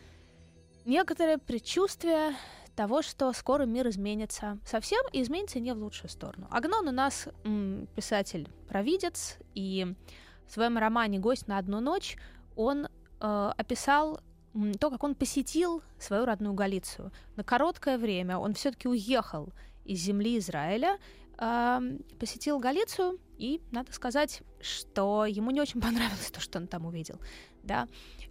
[0.85, 2.35] некоторое предчувствие
[2.75, 6.49] того, что скоро мир изменится совсем, и изменится не в лучшую сторону.
[6.51, 9.95] Агнон у нас м, писатель-провидец, и
[10.47, 12.17] в своем романе «Гость на одну ночь»
[12.57, 14.21] он э, описал
[14.79, 17.13] то, как он посетил свою родную Галицию.
[17.37, 19.53] На короткое время он все-таки уехал
[19.85, 20.99] из земли Израиля,
[21.39, 21.81] э,
[22.19, 27.21] посетил Галицию, и надо сказать, что ему не очень понравилось то, что он там увидел.
[27.63, 27.89] Да?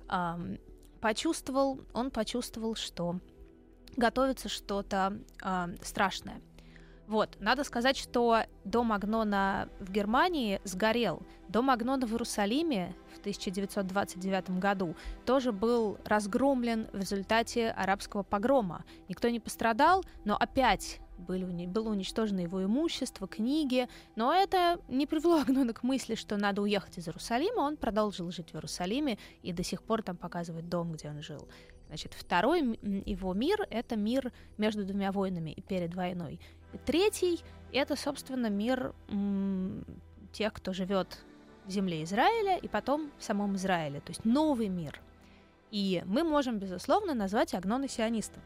[0.09, 0.57] Э,
[1.01, 3.19] почувствовал, он почувствовал, что
[3.97, 6.41] готовится что-то э, страшное.
[7.07, 11.21] Вот, надо сказать, что дом Агнона в Германии сгорел.
[11.49, 18.85] Дом Агнона в Иерусалиме в 1929 году тоже был разгромлен в результате арабского погрома.
[19.09, 25.41] Никто не пострадал, но опять были, было уничтожено его имущество, книги, но это не привело
[25.41, 27.59] Агнона к мысли, что надо уехать из Иерусалима.
[27.59, 31.47] Он продолжил жить в Иерусалиме и до сих пор там показывает дом, где он жил.
[31.87, 36.39] Значит, второй его мир— это мир между двумя войнами и перед войной.
[36.85, 37.41] Третий—
[37.73, 38.93] это, собственно, мир
[40.31, 41.19] тех, кто живет
[41.65, 44.99] в земле Израиля и потом в самом Израиле, то есть новый мир.
[45.71, 48.43] И мы можем, безусловно, назвать Агнона сионистом.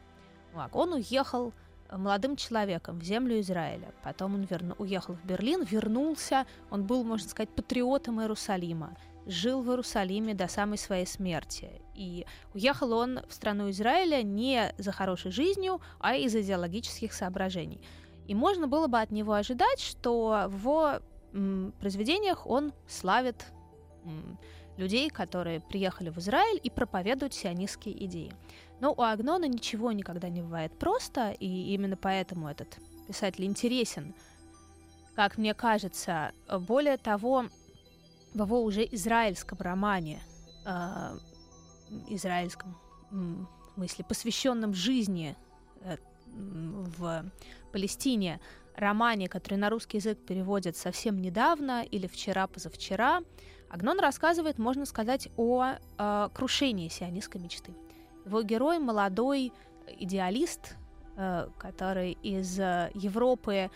[0.72, 1.52] Он уехал
[1.90, 3.94] э, молодым человеком в землю Израиля.
[4.02, 6.46] Потом он верну, уехал в Берлин, вернулся.
[6.72, 8.96] Он был, можно сказать, патриотом Иерусалима.
[9.26, 11.70] Жил в Иерусалиме до самой своей смерти.
[11.96, 17.82] И уехал он в страну Израиля не за хорошей жизнью, а из идеологических соображений.
[18.28, 21.00] И можно было бы от него ожидать, что в его
[21.80, 23.46] произведениях он славит
[24.78, 28.32] людей, которые приехали в Израиль и проповедуют сионистские идеи.
[28.80, 34.13] Но у Агнона ничего никогда не бывает просто, и именно поэтому этот писатель интересен,
[35.16, 36.32] как мне кажется.
[36.60, 37.46] Более того,
[38.34, 40.22] в его уже израильском романе,
[40.66, 41.18] э,
[42.10, 42.78] израильском
[43.10, 45.36] в смысле, посвященном жизни
[45.82, 47.26] э, в
[47.78, 48.40] Палестине,
[48.76, 53.22] романе, который на русский язык переводят совсем недавно или вчера-позавчера,
[53.70, 57.72] Агнон рассказывает, можно сказать, о э, крушении сионистской мечты.
[58.26, 59.54] Его герой молодой
[60.00, 60.76] идеалист,
[61.18, 63.70] э, который из э, Европы,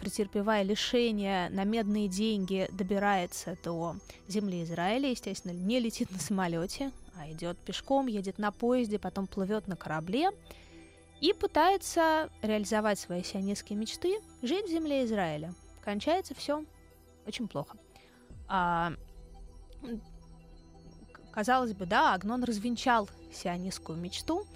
[0.00, 3.96] претерпевая лишения на медные деньги, добирается до
[4.28, 9.68] земли Израиля, естественно, не летит на самолете, а идет пешком, едет на поезде, потом плывет
[9.68, 10.30] на корабле
[11.20, 15.54] и пытается реализовать свои сионистские мечты, жить в земле Израиля.
[15.82, 16.64] Кончается все
[17.26, 17.76] очень плохо.
[18.48, 18.92] А,
[21.32, 24.46] казалось бы, да, Агнон развенчал сионистскую мечту,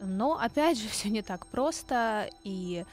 [0.00, 2.84] но опять же все не так просто, и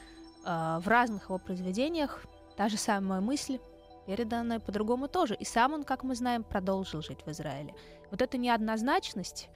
[0.44, 2.24] э, в разных его произведениях
[2.56, 3.58] та же самая мысль
[4.06, 5.34] переданная по-другому тоже.
[5.34, 7.74] И сам он, как мы знаем, продолжил жить в Израиле.
[8.10, 9.48] Вот эта неоднозначность,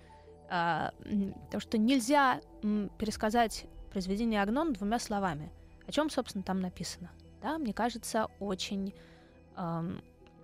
[0.49, 2.41] то, что нельзя
[2.99, 5.53] пересказать произведение Агнон двумя словами.
[5.87, 7.11] О чем, собственно, там написано?
[7.43, 8.95] Да, мне кажется, очень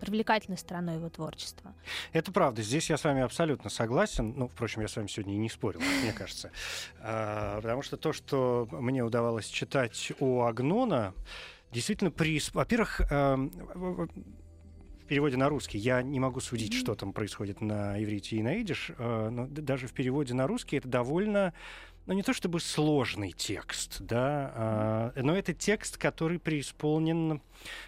[0.01, 1.75] привлекательной стороной его творчества.
[2.13, 2.63] Это правда.
[2.63, 4.35] Здесь я с вами абсолютно согласен.
[4.37, 6.51] Ну, впрочем, я с вами сегодня и не спорил, мне кажется.
[7.01, 11.15] А, потому что то, что мне удавалось читать у Агнона,
[11.71, 12.41] действительно, при...
[12.53, 13.03] во-первых,
[15.05, 16.79] в переводе на русский я не могу судить, mm-hmm.
[16.79, 20.77] что там происходит на иврите и на идиш, э, но даже в переводе на русский
[20.79, 21.53] это довольно
[22.07, 27.41] ну, не то чтобы сложный текст, да, а, но это текст, который преисполнен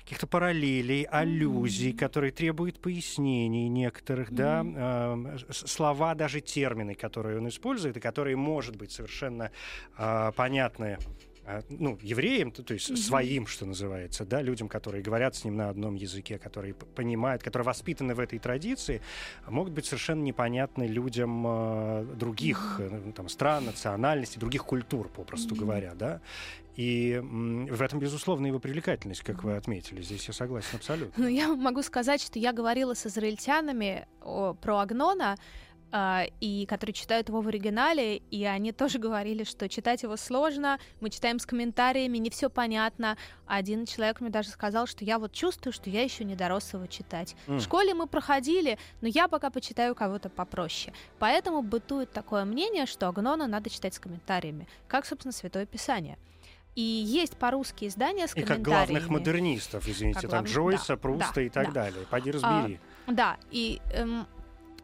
[0.05, 1.99] каких-то параллелей, аллюзий, mm-hmm.
[1.99, 4.35] который требует пояснений некоторых, mm-hmm.
[4.35, 9.51] да, а, слова, даже термины, которые он использует, и которые, может быть, совершенно
[9.99, 11.26] а, понятны а,
[11.69, 12.97] ну, евреям, то, то есть mm-hmm.
[12.97, 17.67] своим, что называется, да, людям, которые говорят с ним на одном языке, которые понимают, которые
[17.67, 19.01] воспитаны в этой традиции,
[19.49, 23.13] могут быть совершенно непонятны людям э, других mm-hmm.
[23.13, 25.59] там, стран, национальностей, других культур, попросту mm-hmm.
[25.59, 26.21] говоря, да.
[26.77, 30.03] И в этом, безусловно, его привлекательность, как вы отметили.
[30.03, 31.25] Здесь я согласен абсолютно.
[31.25, 35.37] Ну, я могу сказать, что я говорила с израильтянами о, про Агнона,
[36.41, 41.11] и которые читают его в оригинале, и они тоже говорили, что читать его сложно, мы
[41.11, 43.17] читаем с комментариями, не все понятно.
[43.47, 46.87] Один человек мне даже сказал, что я вот чувствую, что я еще не дорос его
[46.87, 47.37] читать.
[47.47, 47.59] Mm.
[47.59, 50.93] В школе мы проходили, но я пока почитаю кого-то попроще.
[51.19, 56.19] Поэтому бытует такое мнение, что Агнона надо читать с комментариями, как, собственно, Святое Писание.
[56.75, 58.61] И есть по-русски издания с и комментариями.
[58.61, 60.55] И как главных модернистов, извините, как там глав...
[60.55, 61.73] Джойса, да, Пруста да, и так да.
[61.73, 62.07] далее.
[62.11, 62.81] Пойди разбери.
[63.07, 64.27] А, да, и эм,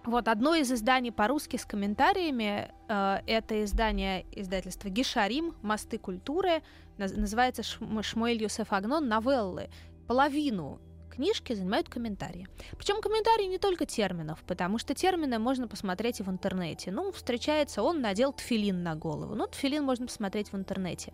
[0.04, 6.62] вот одно из изданий по-русски с комментариями э, это издание издательства Гишарим «Мосты культуры»,
[6.98, 9.70] называется Шмуэль Юсеф Агнон «Новеллы».
[10.06, 10.80] Половину
[11.12, 12.48] книжки занимают комментарии.
[12.76, 16.90] Причем комментарии не только терминов, потому что термины можно посмотреть и в интернете.
[16.90, 19.34] Ну, встречается, он надел тфилин на голову.
[19.34, 21.12] Ну, тфилин можно посмотреть в интернете.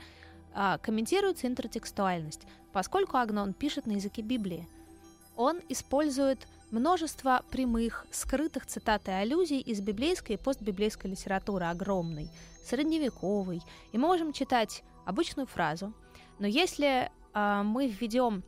[0.55, 4.68] А, комментируется интертекстуальность, поскольку Агнон пишет на языке Библии.
[5.37, 12.31] Он использует Множество прямых, скрытых цитат и аллюзий из библейской и постбиблейской литературы огромной,
[12.62, 13.62] средневековой.
[13.92, 15.94] И мы можем читать обычную фразу,
[16.38, 18.44] но если э, мы введем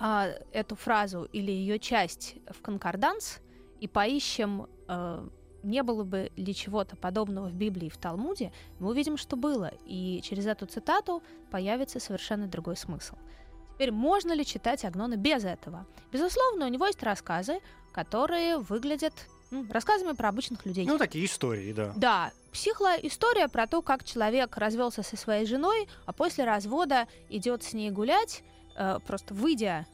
[0.00, 3.40] э, эту фразу или ее часть в конкорданс
[3.80, 5.28] и поищем, э,
[5.64, 9.72] не было бы ли чего-то подобного в Библии и в Талмуде, мы увидим, что было,
[9.84, 13.16] и через эту цитату появится совершенно другой смысл.
[13.76, 15.84] Теперь, можно ли читать Агнона без этого?
[16.10, 17.60] Безусловно, у него есть рассказы,
[17.92, 19.12] которые выглядят
[19.50, 20.86] ну, рассказами про обычных людей.
[20.86, 21.92] Ну, такие истории, да.
[21.94, 22.32] Да.
[22.52, 27.90] Психлоистория про то, как человек развелся со своей женой, а после развода идет с ней
[27.90, 28.42] гулять,
[28.78, 29.86] э, просто выйдя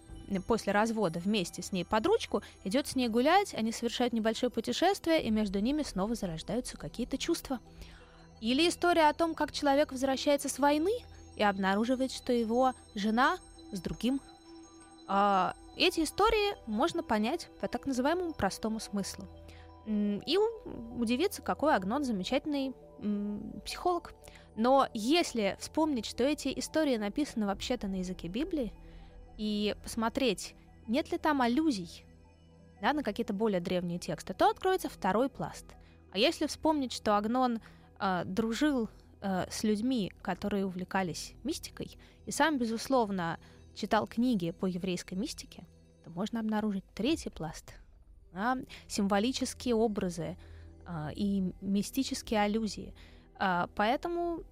[0.47, 5.25] после развода вместе с ней под ручку, идет с ней гулять, они совершают небольшое путешествие,
[5.25, 7.59] и между ними снова зарождаются какие-то чувства.
[8.40, 10.92] Или история о том, как человек возвращается с войны
[11.37, 13.38] и обнаруживает, что его жена
[13.72, 14.20] с другим.
[15.08, 19.27] А эти истории можно понять по так называемому простому смыслу.
[19.87, 20.38] И
[20.96, 22.73] удивиться, какой Агнон замечательный
[23.64, 24.14] психолог.
[24.54, 28.73] Но если вспомнить, что эти истории написаны вообще-то на языке Библии,
[29.38, 30.54] и посмотреть,
[30.87, 32.04] нет ли там аллюзий
[32.81, 35.66] да, на какие-то более древние тексты, то откроется второй пласт.
[36.12, 37.60] А если вспомнить, что Агнон
[37.98, 41.96] э, дружил э, с людьми, которые увлекались мистикой,
[42.27, 43.38] и сам, безусловно,
[43.75, 45.64] читал книги по еврейской мистике,
[46.04, 47.75] то можно обнаружить третий пласт
[48.33, 48.58] да,
[48.88, 50.37] символические образы
[50.87, 52.94] а, и мистические аллюзии.
[53.38, 54.42] А, поэтому,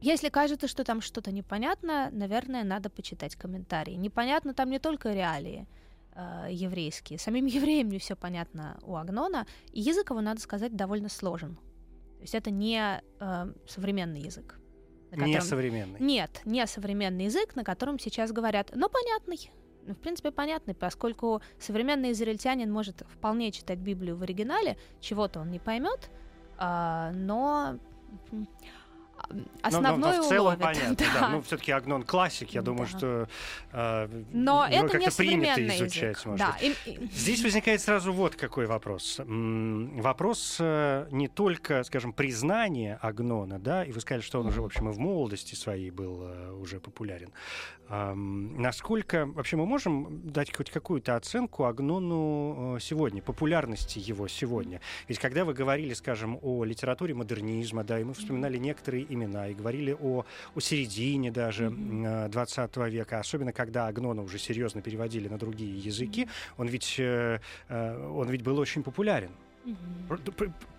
[0.00, 3.94] если кажется, что там что-то непонятно, наверное, надо почитать комментарии.
[3.94, 5.66] Непонятно там не только реалии
[6.12, 7.18] а, еврейские.
[7.18, 11.56] Самим евреям не все понятно у Агнона, и язык его, надо сказать, довольно сложен.
[12.16, 14.58] То есть это не э, современный язык.
[15.12, 16.00] На Не котором- современный.
[16.00, 19.50] Нет, не современный язык, на котором сейчас говорят, но понятный.
[19.86, 25.50] Ну, в принципе, понятный, поскольку современный израильтянин может вполне читать Библию в оригинале, чего-то он
[25.52, 26.10] не поймет,
[26.58, 27.78] а, но
[29.30, 30.60] м, а, Но- но- основное но, в целом уловит.
[30.62, 31.20] понятно, да.
[31.20, 31.28] Да.
[31.30, 32.98] Ну, все-таки Агнон классик, я думаю, Да.
[32.98, 33.28] что
[33.72, 36.26] э, Но его это не принято изучать, язык.
[36.26, 36.76] может Да, быть.
[36.86, 39.20] и- Здесь возникает сразу вот какой вопрос.
[39.26, 44.64] Вопрос э, не только, скажем, признания Агнона, да, и вы сказали, что он уже, в
[44.64, 47.30] общем, и в молодости своей был э, уже популярен.
[47.88, 54.80] Насколько вообще мы можем дать хоть какую-то оценку Агнону э, сегодня, популярности его сегодня?
[55.06, 59.54] Ведь когда вы говорили, скажем, о литературе модернизма, да, и мы вспоминали некоторые имена, и
[59.54, 60.24] говорили о,
[60.54, 62.30] о середине даже Мгм.
[62.30, 68.08] 20 века, особенно когда Агнона уже серьезно переводили на другие языки, он ведь, э, э,
[68.08, 69.30] он ведь был очень популярен.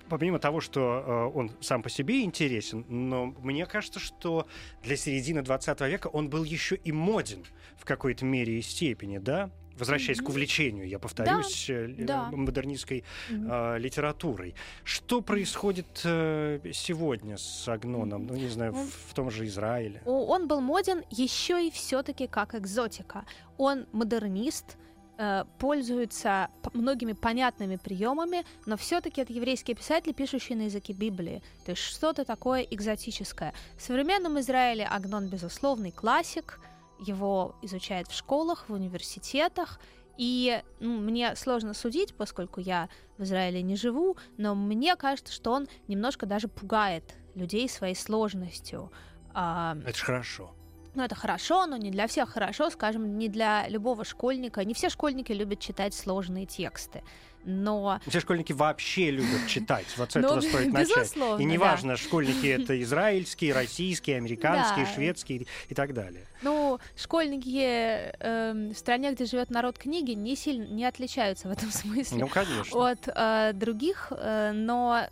[0.09, 4.47] Помимо того, что э, он сам по себе интересен, но мне кажется, что
[4.83, 7.43] для середины 20 века он был еще и моден
[7.77, 9.49] в какой-то мере и степени, да?
[9.77, 10.31] Возвращаясь к Мгм.
[10.31, 12.31] увлечению, я повторюсь, э, л- да.
[12.31, 14.55] модернистской э, литературой.
[14.83, 18.25] Что происходит э, сегодня с Агноном?
[18.25, 20.01] Ну, не знаю, Ну, в, в том же Израиле.
[20.05, 23.25] Он был моден еще и все-таки как экзотика.
[23.57, 24.77] Он модернист,
[25.17, 31.41] э, пользуется п- многими понятными приемами, но все-таки это еврейские писатели, пишущие на языке Библии.
[31.65, 33.53] То есть что-то такое экзотическое.
[33.77, 36.59] В современном Израиле Агнон, безусловный классик,
[36.99, 39.79] его изучают в школах, в университетах,
[40.17, 42.89] и ну, мне сложно судить, поскольку я
[43.19, 47.03] в Израиле не живу, но мне кажется, что он немножко даже пугает
[47.35, 48.91] людей своей сложностью.
[49.33, 50.55] А, Это же хорошо.
[50.97, 54.65] Ну, это хорошо, но не для всех хорошо, скажем, не для любого школьника.
[54.65, 57.03] Не все школьники любят читать сложные тексты.
[57.45, 59.85] Но, Все школьники вообще любят читать.
[59.95, 61.15] Вот с этого стоит начать.
[61.39, 66.25] И неважно, школьники это израильские, российские, американские, шведские и так далее.
[66.41, 71.71] ну, школьники эм, в стране, где живет народ книги, не сильно не отличаются в этом
[71.71, 72.17] смысле.
[72.17, 72.89] Ну, конечно.
[72.89, 75.07] от э, других, э, но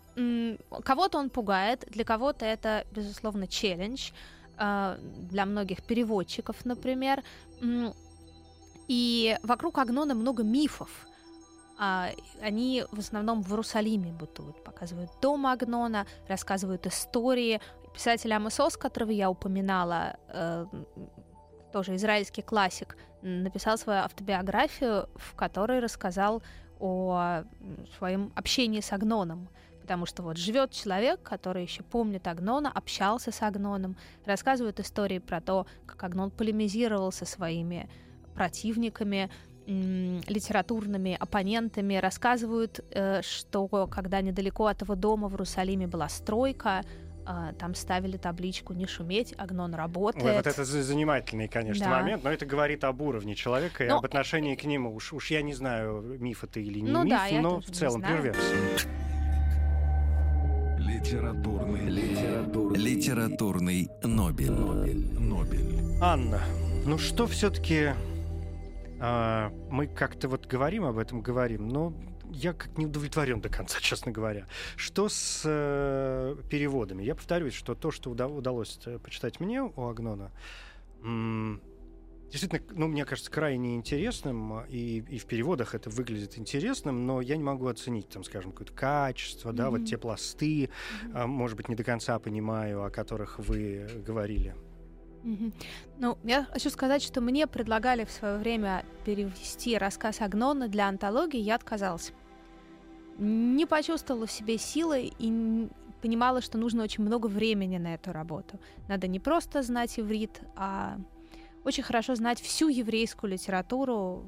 [0.84, 4.12] кого-то он пугает, для кого-то это, безусловно, челлендж,
[4.58, 7.24] для многих переводчиков, например.
[8.88, 10.90] И вокруг Агнона много мифов.
[11.78, 12.10] А,
[12.42, 17.60] Они в основном в Иерусалиме бытуют, показывают дом Агнона, рассказывают истории.
[17.94, 20.66] Писатель Амос Оз, которого я упоминала, э,
[21.74, 26.42] тоже израильский классик, написал свою автобиографию, в которой рассказал
[26.80, 27.44] о
[27.98, 29.50] своем общении с Агноном.
[29.86, 35.42] Потому что вот живет человек, который еще помнит Агнона, общался с Агноном, рассказывает истории про
[35.42, 37.88] то, как Агнон полемизировал со своими
[38.34, 39.30] противниками,
[39.68, 46.82] литературными оппонентами, рассказывают, э, что когда недалеко от его дома в Иерусалиме была стройка,
[47.28, 50.26] э, там ставили табличку «Не шуметь, Агнон работает».
[50.26, 51.92] Ой, вот это за- занимательный, конечно, Да.
[52.00, 54.96] момент, но это говорит об уровне человека и Ну, об отношении к нему.
[54.96, 58.02] Уж, уж я не знаю, миф это или не Ну миф, да, но в целом
[58.02, 58.34] знаю.
[60.86, 64.52] Литературный, литературный, Литературный Нобель.
[65.20, 65.98] Нобель.
[66.00, 66.42] Анна,
[66.86, 67.94] ну что все-таки
[69.00, 71.94] мы как-то вот говорим об этом, говорим, но
[72.32, 74.46] я как не удовлетворен до конца, честно говоря.
[74.76, 77.04] Что с э, переводами?
[77.04, 80.32] Я повторюсь, что то, что уда- удалось э, почитать мне у Агнона,
[82.40, 87.38] действительно, ну, мне кажется, крайне интересным, и, и в переводах это выглядит интересным, но я
[87.38, 89.86] не могу оценить, там, скажем, какое-то качество, да, вот Мгм.
[89.86, 90.70] те пласты,
[91.14, 94.54] а, может быть, не до конца понимаю, о которых вы говорили.
[95.24, 95.54] Мгм.
[95.98, 101.40] Ну, я хочу сказать, что мне предлагали в свое время перевести рассказ Агнона для антологии,
[101.40, 102.12] я отказалась.
[103.18, 105.68] Не почувствовала в себе силы и
[106.02, 108.60] понимала, что нужно очень много времени на эту работу.
[108.90, 111.00] Надо не просто знать иврит, а
[111.66, 114.26] очень хорошо знать всю еврейскую литературу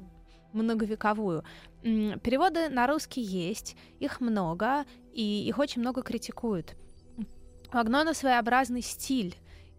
[0.52, 1.44] многовековую.
[1.82, 6.76] Переводы на русский есть, их много, и их очень много критикуют.
[7.72, 9.36] У Агнона своеобразный стиль,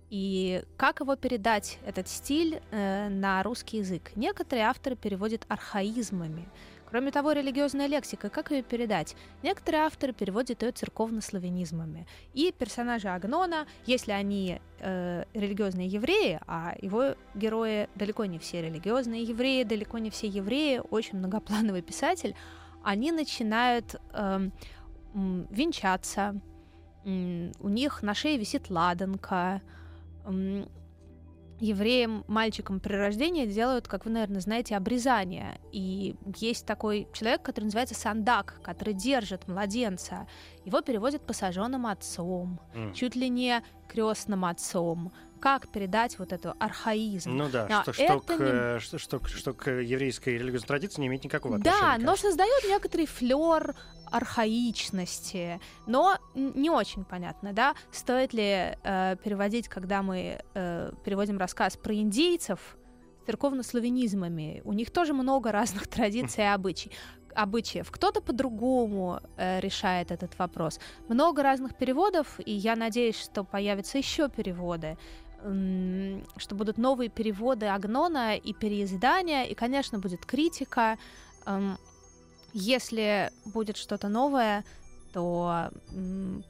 [0.10, 4.12] и как его передать, этот стиль, э, на русский язык?
[4.16, 6.47] Некоторые авторы переводят архаизмами.
[6.89, 9.15] Кроме того, религиозная лексика, как ее передать?
[9.43, 12.07] Некоторые авторы переводят ее церковно-славянизмами.
[12.33, 19.23] И персонажи Агнона, если они э, религиозные евреи, а его герои далеко не все религиозные
[19.23, 22.35] евреи, далеко не все евреи, очень многоплановый писатель,
[22.83, 24.49] они начинают э,
[25.13, 26.39] венчаться,
[27.05, 29.61] у них на шее висит ладанка,
[31.60, 35.60] евреям, мальчикам при рождении делают, как вы, наверное, знаете, обрезание.
[35.72, 40.28] И есть такой человек, который называется сандак, который держит младенца.
[40.66, 42.93] Его переводят посаженным отцом, mm.
[42.93, 47.31] чуть ли не крестным отцом как передать вот эту архаизм.
[47.31, 48.79] Ну да, но что, что, к, не...
[48.79, 51.97] что, что, что к еврейской религиозной традиции не имеет никакого отношения.
[51.97, 53.75] Да, но создает некоторый флер
[54.11, 61.77] архаичности, но не очень понятно, да, стоит ли э, переводить, когда мы э, переводим рассказ
[61.77, 62.59] про индейцев,
[63.27, 64.63] церковно-славянизмами.
[64.65, 66.93] У них тоже много разных традиций и обычаев
[67.35, 67.91] обычаев.
[67.91, 70.79] Кто-то по-другому э, решает этот вопрос.
[71.07, 74.97] Много разных переводов, и я надеюсь, что появятся еще переводы
[75.41, 80.97] что будут новые переводы Агнона и переиздания, и, конечно, будет критика.
[82.53, 84.65] Если будет что-то новое,
[85.13, 85.69] то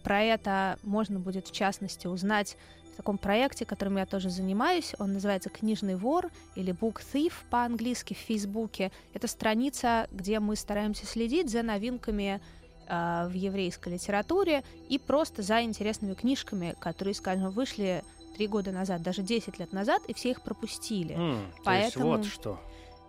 [0.04, 2.58] про это можно будет, в частности, узнать
[2.94, 4.94] в таком проекте, которым я тоже занимаюсь.
[5.00, 8.92] Он называется «Книжный вор» или «Book Thief» по-английски в Фейсбуке.
[9.14, 12.42] Это страница, где мы стараемся следить за новинками
[12.88, 18.04] э, в еврейской литературе и просто за интересными книжками, которые, скажем, вышли
[18.40, 21.14] три года назад, даже 10 лет назад, и все их пропустили.
[21.18, 22.08] Mm, Поэтому...
[22.08, 22.58] вот что.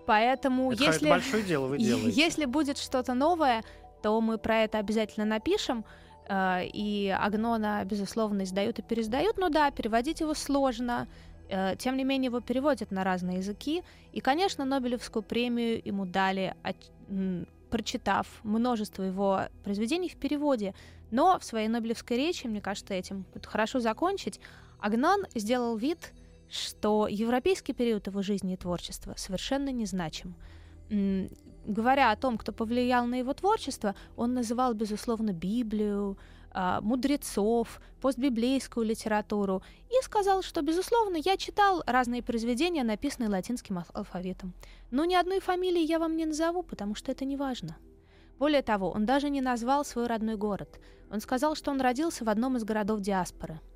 [0.04, 1.08] Поэтому это, если...
[1.08, 2.10] Большое дело вы делаете.
[2.10, 3.62] Если будет что-то новое,
[4.02, 5.84] то мы про это обязательно напишем.
[6.28, 9.38] Э, и Агнона, безусловно, издают и переиздают.
[9.38, 11.06] Ну да, переводить его сложно.
[11.48, 13.84] Э, тем не менее, его переводят на разные языки.
[14.12, 16.56] И, конечно, Нобелевскую премию ему дали,
[17.70, 20.74] прочитав множество его произведений в переводе.
[21.10, 24.40] Но в своей Нобелевской речи, мне кажется, этим хорошо закончить,
[24.78, 26.12] Агнон сделал вид,
[26.48, 30.34] что европейский период его жизни и творчества совершенно незначим.
[31.66, 36.16] Говоря о том, кто повлиял на его творчество, он называл, безусловно, Библию,
[36.55, 44.55] мудрецов, постбиблейскую литературу и сказал, что, безусловно, я читал разные произведения, написанные латинским алфавитом.
[44.90, 47.76] Но ни одной фамилии я вам не назову, потому что это не важно.
[48.38, 50.80] Более того, он даже не назвал свой родной город.
[51.11, 53.61] Он сказал, что он родился в одном из городов диаспоры–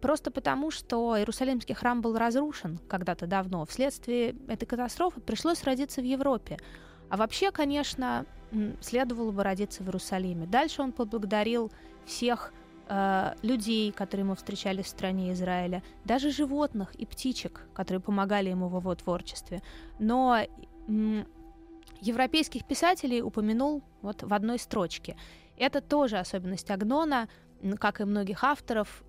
[0.00, 3.64] Просто потому, что Иерусалимский храм был разрушен когда-то давно.
[3.64, 6.58] Вследствие этой катастрофы пришлось родиться в Европе.
[7.08, 8.26] А вообще, конечно,
[8.80, 10.46] следовало бы родиться в Иерусалиме.
[10.46, 11.70] Дальше он поблагодарил
[12.04, 12.52] всех
[12.88, 18.68] э, людей, которые мы встречали в стране Израиля, даже животных и птичек, которые помогали ему
[18.68, 19.62] в его творчестве.
[19.98, 21.24] Но э,
[22.00, 25.16] европейских писателей упомянул вот в одной строчке.
[25.56, 27.28] Это тоже особенность Агнона,
[27.78, 29.02] как и многих авторов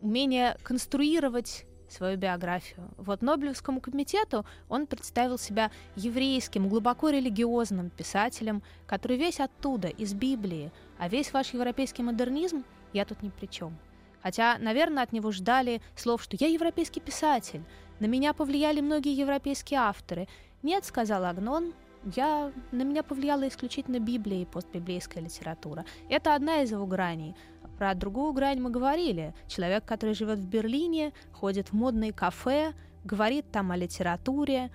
[0.00, 2.88] умение конструировать свою биографию.
[2.96, 10.72] Вот Нобелевскому комитету он представил себя еврейским, глубоко религиозным писателем, который весь оттуда, из Библии,
[10.98, 13.76] а весь ваш европейский модернизм я тут ни при чем.
[14.22, 17.62] Хотя, наверное, от него ждали слов, что я европейский писатель,
[17.98, 20.28] на меня повлияли многие европейские авторы.
[20.62, 21.72] Нет, сказал Агнон,
[22.16, 25.84] я, на меня повлияла исключительно Библия и постбиблейская литература.
[26.08, 27.34] Это одна из его граней.
[27.82, 29.34] Про другую грань мы говорили.
[29.48, 34.70] Человек, который живет в Берлине, ходит в модные кафе, говорит там о литературе,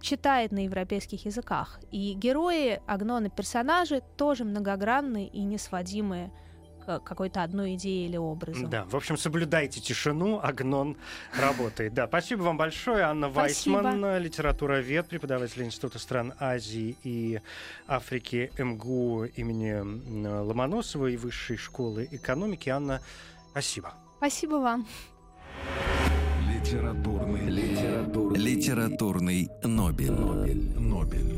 [0.00, 1.80] читает на европейских языках.
[1.90, 6.30] И герои, агноны, персонажи тоже многогранные и несводимые
[7.04, 8.66] какой-то одной идеи или образу.
[8.66, 10.96] Да, в общем, соблюдайте тишину, Агнон
[11.38, 11.94] работает.
[11.94, 13.82] Да, спасибо вам большое, Анна спасибо.
[13.82, 17.40] Вайсман, литературовед, преподаватель Института стран Азии и
[17.86, 19.74] Африки МГУ имени
[20.42, 22.70] Ломоносова и Высшей школы экономики.
[22.70, 23.00] Анна,
[23.50, 23.92] спасибо.
[24.16, 24.86] Спасибо вам.
[26.50, 30.10] Литературный, литературный, литературный Нобель.
[30.12, 30.78] Нобель.
[30.78, 31.37] Нобель.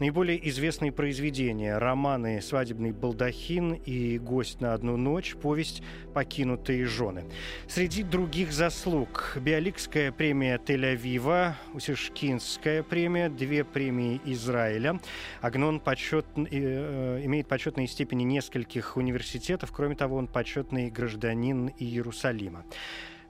[0.00, 5.82] Наиболее известные произведения– романы «Свадебный балдахин» и «Гость на одну ночь», повесть
[6.14, 7.24] «Покинутые жены».
[7.68, 15.00] Среди других заслуг– Биоликская премия Тель-Авива, Усишкинская премия, две премии Израиля.
[15.40, 22.64] Агнон почет, э, имеет почетные степени нескольких университетов, кроме того, он почетный гражданин Иерусалима.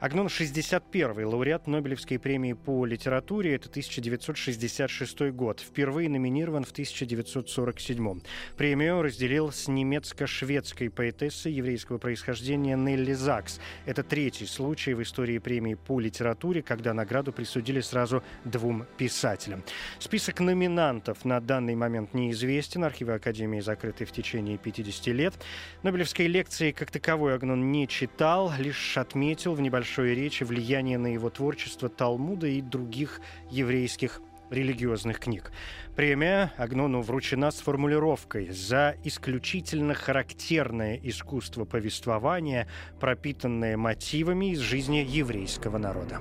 [0.00, 3.56] Агнон 61 лауреат Нобелевской премии по литературе.
[3.56, 5.58] Это 1966 год.
[5.58, 8.20] Впервые номинирован в 1947.
[8.56, 13.58] Премию разделил с немецко-шведской поэтессой еврейского происхождения Нелли Закс.
[13.86, 19.64] Это третий случай в истории премии по литературе, когда награду присудили сразу двум писателям.
[19.98, 22.84] Список номинантов на данный момент неизвестен.
[22.84, 25.34] Архивы Академии закрыты в течение 50 лет.
[25.82, 31.06] Нобелевской лекции как таковой Агнон не читал, лишь отметил в небольшом большой речи влияние на
[31.06, 34.20] его творчество Талмуда и других еврейских
[34.50, 35.50] религиозных книг.
[35.96, 42.68] Премия Агнону вручена с формулировкой «За исключительно характерное искусство повествования,
[43.00, 46.20] пропитанное мотивами из жизни еврейского народа».